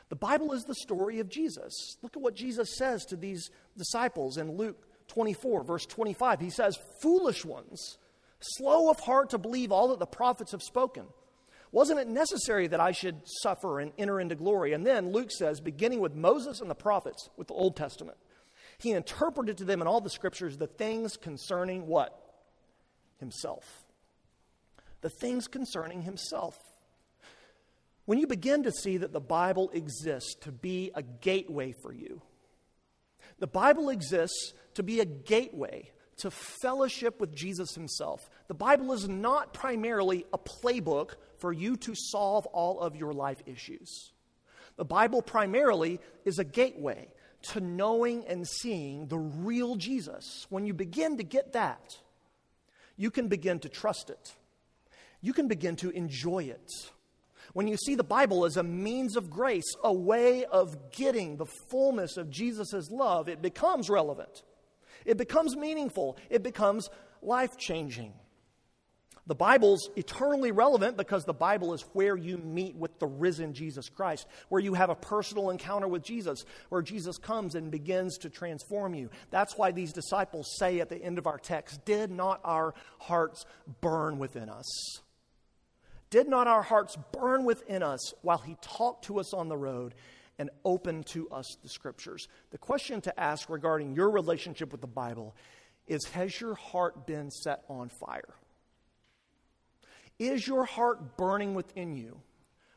The 0.08 0.16
Bible 0.16 0.52
is 0.52 0.64
the 0.64 0.74
story 0.74 1.20
of 1.20 1.28
Jesus. 1.28 1.96
Look 2.02 2.16
at 2.16 2.22
what 2.22 2.34
Jesus 2.34 2.76
says 2.76 3.04
to 3.06 3.16
these 3.16 3.50
disciples 3.76 4.38
in 4.38 4.56
Luke 4.56 4.88
24, 5.08 5.64
verse 5.64 5.86
25. 5.86 6.40
He 6.40 6.50
says, 6.50 6.78
Foolish 7.00 7.44
ones, 7.44 7.98
slow 8.40 8.90
of 8.90 8.98
heart 9.00 9.30
to 9.30 9.38
believe 9.38 9.70
all 9.70 9.88
that 9.88 9.98
the 9.98 10.06
prophets 10.06 10.52
have 10.52 10.62
spoken. 10.62 11.06
Wasn't 11.72 12.00
it 12.00 12.08
necessary 12.08 12.66
that 12.66 12.80
I 12.80 12.92
should 12.92 13.20
suffer 13.24 13.78
and 13.78 13.92
enter 13.96 14.20
into 14.20 14.34
glory? 14.34 14.72
And 14.72 14.84
then 14.84 15.12
Luke 15.12 15.30
says, 15.30 15.60
beginning 15.60 16.00
with 16.00 16.14
Moses 16.14 16.60
and 16.60 16.68
the 16.68 16.74
prophets, 16.74 17.28
with 17.36 17.48
the 17.48 17.54
Old 17.54 17.76
Testament, 17.76 18.18
he 18.78 18.90
interpreted 18.92 19.58
to 19.58 19.64
them 19.64 19.80
in 19.80 19.86
all 19.86 20.00
the 20.00 20.10
scriptures 20.10 20.56
the 20.56 20.66
things 20.66 21.16
concerning 21.16 21.86
what? 21.86 22.18
Himself. 23.18 23.84
The 25.02 25.10
things 25.10 25.46
concerning 25.46 26.02
himself. 26.02 26.58
When 28.04 28.18
you 28.18 28.26
begin 28.26 28.64
to 28.64 28.72
see 28.72 28.96
that 28.96 29.12
the 29.12 29.20
Bible 29.20 29.70
exists 29.72 30.34
to 30.40 30.50
be 30.50 30.90
a 30.94 31.02
gateway 31.02 31.72
for 31.72 31.92
you, 31.92 32.22
the 33.38 33.46
Bible 33.46 33.90
exists 33.90 34.52
to 34.74 34.82
be 34.82 35.00
a 35.00 35.04
gateway 35.04 35.90
to 36.18 36.30
fellowship 36.30 37.20
with 37.20 37.34
Jesus 37.34 37.74
himself. 37.74 38.28
The 38.48 38.54
Bible 38.54 38.92
is 38.92 39.08
not 39.08 39.54
primarily 39.54 40.26
a 40.32 40.38
playbook 40.38 41.12
for 41.40 41.52
you 41.52 41.76
to 41.78 41.94
solve 41.94 42.46
all 42.46 42.80
of 42.80 42.96
your 42.96 43.12
life 43.12 43.42
issues. 43.46 44.12
The 44.76 44.84
Bible 44.84 45.22
primarily 45.22 46.00
is 46.24 46.38
a 46.38 46.44
gateway 46.44 47.08
to 47.42 47.60
knowing 47.60 48.24
and 48.26 48.46
seeing 48.46 49.08
the 49.08 49.18
real 49.18 49.76
Jesus. 49.76 50.46
When 50.50 50.66
you 50.66 50.74
begin 50.74 51.16
to 51.16 51.22
get 51.22 51.52
that, 51.52 51.96
you 52.96 53.10
can 53.10 53.28
begin 53.28 53.58
to 53.60 53.68
trust 53.68 54.10
it. 54.10 54.34
You 55.22 55.32
can 55.32 55.48
begin 55.48 55.76
to 55.76 55.90
enjoy 55.90 56.44
it. 56.44 56.70
When 57.52 57.66
you 57.66 57.76
see 57.76 57.94
the 57.94 58.04
Bible 58.04 58.44
as 58.44 58.56
a 58.56 58.62
means 58.62 59.16
of 59.16 59.30
grace, 59.30 59.74
a 59.82 59.92
way 59.92 60.44
of 60.44 60.92
getting 60.92 61.36
the 61.36 61.46
fullness 61.46 62.16
of 62.16 62.30
Jesus' 62.30 62.90
love, 62.90 63.28
it 63.28 63.42
becomes 63.42 63.90
relevant. 63.90 64.44
It 65.04 65.16
becomes 65.16 65.56
meaningful. 65.56 66.16
It 66.28 66.42
becomes 66.42 66.88
life 67.22 67.56
changing. 67.56 68.12
The 69.26 69.34
Bible's 69.34 69.90
eternally 69.96 70.50
relevant 70.50 70.96
because 70.96 71.24
the 71.24 71.32
Bible 71.32 71.74
is 71.74 71.82
where 71.92 72.16
you 72.16 72.38
meet 72.38 72.74
with 72.74 72.98
the 72.98 73.06
risen 73.06 73.52
Jesus 73.52 73.88
Christ, 73.88 74.26
where 74.48 74.62
you 74.62 74.74
have 74.74 74.90
a 74.90 74.94
personal 74.94 75.50
encounter 75.50 75.86
with 75.86 76.02
Jesus, 76.02 76.44
where 76.68 76.82
Jesus 76.82 77.18
comes 77.18 77.54
and 77.54 77.70
begins 77.70 78.18
to 78.18 78.30
transform 78.30 78.94
you. 78.94 79.10
That's 79.30 79.56
why 79.56 79.72
these 79.72 79.92
disciples 79.92 80.56
say 80.58 80.80
at 80.80 80.88
the 80.88 81.02
end 81.02 81.18
of 81.18 81.26
our 81.26 81.38
text, 81.38 81.84
Did 81.84 82.10
not 82.10 82.40
our 82.44 82.74
hearts 82.98 83.44
burn 83.80 84.18
within 84.18 84.48
us? 84.48 85.00
Did 86.10 86.28
not 86.28 86.48
our 86.48 86.62
hearts 86.62 86.96
burn 87.12 87.44
within 87.44 87.82
us 87.84 88.12
while 88.22 88.38
he 88.38 88.56
talked 88.60 89.04
to 89.04 89.20
us 89.20 89.32
on 89.32 89.48
the 89.48 89.56
road 89.56 89.94
and 90.40 90.50
opened 90.64 91.06
to 91.08 91.28
us 91.30 91.56
the 91.62 91.68
scriptures? 91.68 92.26
The 92.50 92.58
question 92.58 93.00
to 93.02 93.20
ask 93.20 93.48
regarding 93.48 93.94
your 93.94 94.10
relationship 94.10 94.72
with 94.72 94.80
the 94.80 94.88
Bible 94.88 95.36
is 95.86 96.04
Has 96.06 96.40
your 96.40 96.54
heart 96.54 97.06
been 97.06 97.30
set 97.30 97.62
on 97.68 97.90
fire? 97.90 98.34
Is 100.20 100.46
your 100.46 100.66
heart 100.66 101.16
burning 101.16 101.54
within 101.54 101.96
you 101.96 102.20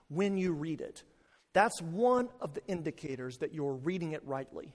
when 0.08 0.38
you 0.38 0.54
read 0.54 0.80
it? 0.80 1.04
That's 1.52 1.80
one 1.82 2.30
of 2.40 2.54
the 2.54 2.66
indicators 2.68 3.38
that 3.40 3.54
you're 3.54 3.74
reading 3.74 4.14
it 4.14 4.26
rightly, 4.26 4.74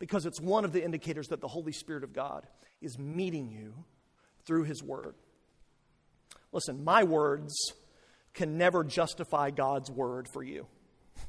because 0.00 0.26
it's 0.26 0.40
one 0.40 0.64
of 0.64 0.72
the 0.72 0.84
indicators 0.84 1.28
that 1.28 1.40
the 1.40 1.46
Holy 1.46 1.70
Spirit 1.70 2.02
of 2.02 2.12
God 2.12 2.48
is 2.80 2.98
meeting 2.98 3.52
you 3.52 3.72
through 4.44 4.64
His 4.64 4.82
Word. 4.82 5.14
Listen, 6.50 6.82
my 6.82 7.04
words 7.04 7.54
can 8.34 8.58
never 8.58 8.82
justify 8.82 9.50
God's 9.50 9.88
Word 9.88 10.26
for 10.28 10.42
you. 10.42 10.66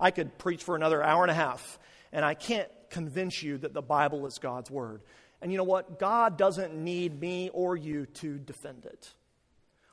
I 0.00 0.10
could 0.10 0.36
preach 0.36 0.62
for 0.62 0.76
another 0.76 1.02
hour 1.02 1.22
and 1.22 1.30
a 1.30 1.34
half, 1.34 1.78
and 2.12 2.26
I 2.26 2.34
can't 2.34 2.68
convince 2.90 3.42
you 3.42 3.56
that 3.58 3.72
the 3.72 3.82
Bible 3.82 4.26
is 4.26 4.38
God's 4.38 4.70
Word. 4.70 5.00
And 5.40 5.50
you 5.50 5.56
know 5.56 5.64
what? 5.64 5.98
God 5.98 6.36
doesn't 6.36 6.74
need 6.74 7.18
me 7.18 7.48
or 7.54 7.74
you 7.74 8.04
to 8.04 8.36
defend 8.36 8.84
it. 8.84 9.14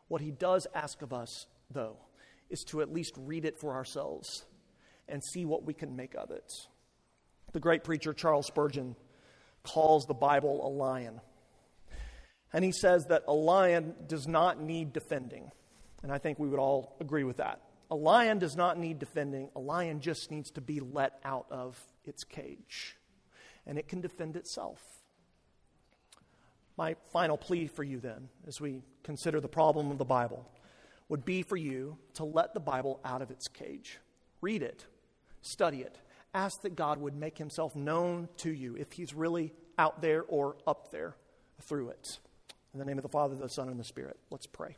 What 0.08 0.22
he 0.22 0.32
does 0.32 0.68
ask 0.74 1.02
of 1.02 1.14
us, 1.14 1.46
though, 1.72 1.98
is 2.50 2.64
to 2.68 2.82
at 2.82 2.94
least 2.94 3.14
read 3.18 3.46
it 3.46 3.58
for 3.58 3.74
ourselves 3.74 4.46
and 5.08 5.22
see 5.24 5.46
what 5.46 5.64
we 5.66 5.74
can 5.74 5.96
make 5.96 6.16
of 6.16 6.32
it. 6.32 6.52
The 7.54 7.60
great 7.60 7.84
preacher 7.84 8.14
Charles 8.14 8.48
Spurgeon 8.48 8.96
calls 9.64 10.06
the 10.06 10.14
Bible 10.14 10.66
a 10.66 10.70
lion. 10.70 11.22
And 12.54 12.64
he 12.64 12.72
says 12.72 13.06
that 13.08 13.24
a 13.28 13.34
lion 13.34 13.96
does 14.08 14.28
not 14.28 14.62
need 14.62 14.94
defending. 14.94 15.52
And 16.04 16.12
I 16.12 16.18
think 16.18 16.40
we 16.40 16.48
would 16.48 16.60
all 16.60 16.96
agree 17.00 17.24
with 17.24 17.38
that. 17.38 17.62
A 17.90 17.96
lion 17.96 18.40
does 18.40 18.56
not 18.56 18.78
need 18.78 19.00
defending, 19.00 19.50
a 19.56 19.60
lion 19.60 20.02
just 20.02 20.30
needs 20.30 20.52
to 20.52 20.62
be 20.62 20.82
let 20.82 21.20
out 21.24 21.46
of 21.50 21.82
its 22.04 22.24
cage. 22.24 22.98
And 23.66 23.78
it 23.78 23.88
can 23.88 24.02
defend 24.02 24.36
itself. 24.36 24.82
My 26.78 26.96
final 27.12 27.38
plea 27.38 27.68
for 27.68 27.84
you 27.84 28.00
then, 28.00 28.30
as 28.48 28.62
we 28.62 28.82
consider 29.04 29.42
the 29.42 29.48
problem 29.48 29.90
of 29.90 29.98
the 29.98 30.06
Bible, 30.06 30.48
would 31.10 31.26
be 31.26 31.42
for 31.42 31.58
you 31.58 31.98
to 32.14 32.24
let 32.24 32.54
the 32.54 32.60
Bible 32.60 33.00
out 33.04 33.22
of 33.22 33.32
its 33.32 33.48
cage. 33.48 34.00
Read 34.42 34.62
it, 34.62 34.86
study 35.42 35.82
it, 35.82 35.98
ask 36.34 36.62
that 36.62 36.76
God 36.76 37.00
would 37.00 37.16
make 37.16 37.38
himself 37.38 37.76
known 37.76 38.30
to 38.38 38.52
you 38.52 38.76
if 38.76 38.92
he's 38.92 39.14
really 39.14 39.54
out 39.80 40.02
there 40.02 40.24
or 40.28 40.58
up 40.68 40.92
there 40.92 41.16
through 41.62 41.90
it. 41.90 42.20
In 42.74 42.80
the 42.80 42.86
name 42.86 43.00
of 43.00 43.04
the 43.04 43.10
Father, 43.10 43.36
the 43.36 43.50
Son, 43.50 43.70
and 43.70 43.80
the 43.80 43.84
Spirit, 43.84 44.18
let's 44.30 44.46
pray. 44.46 44.78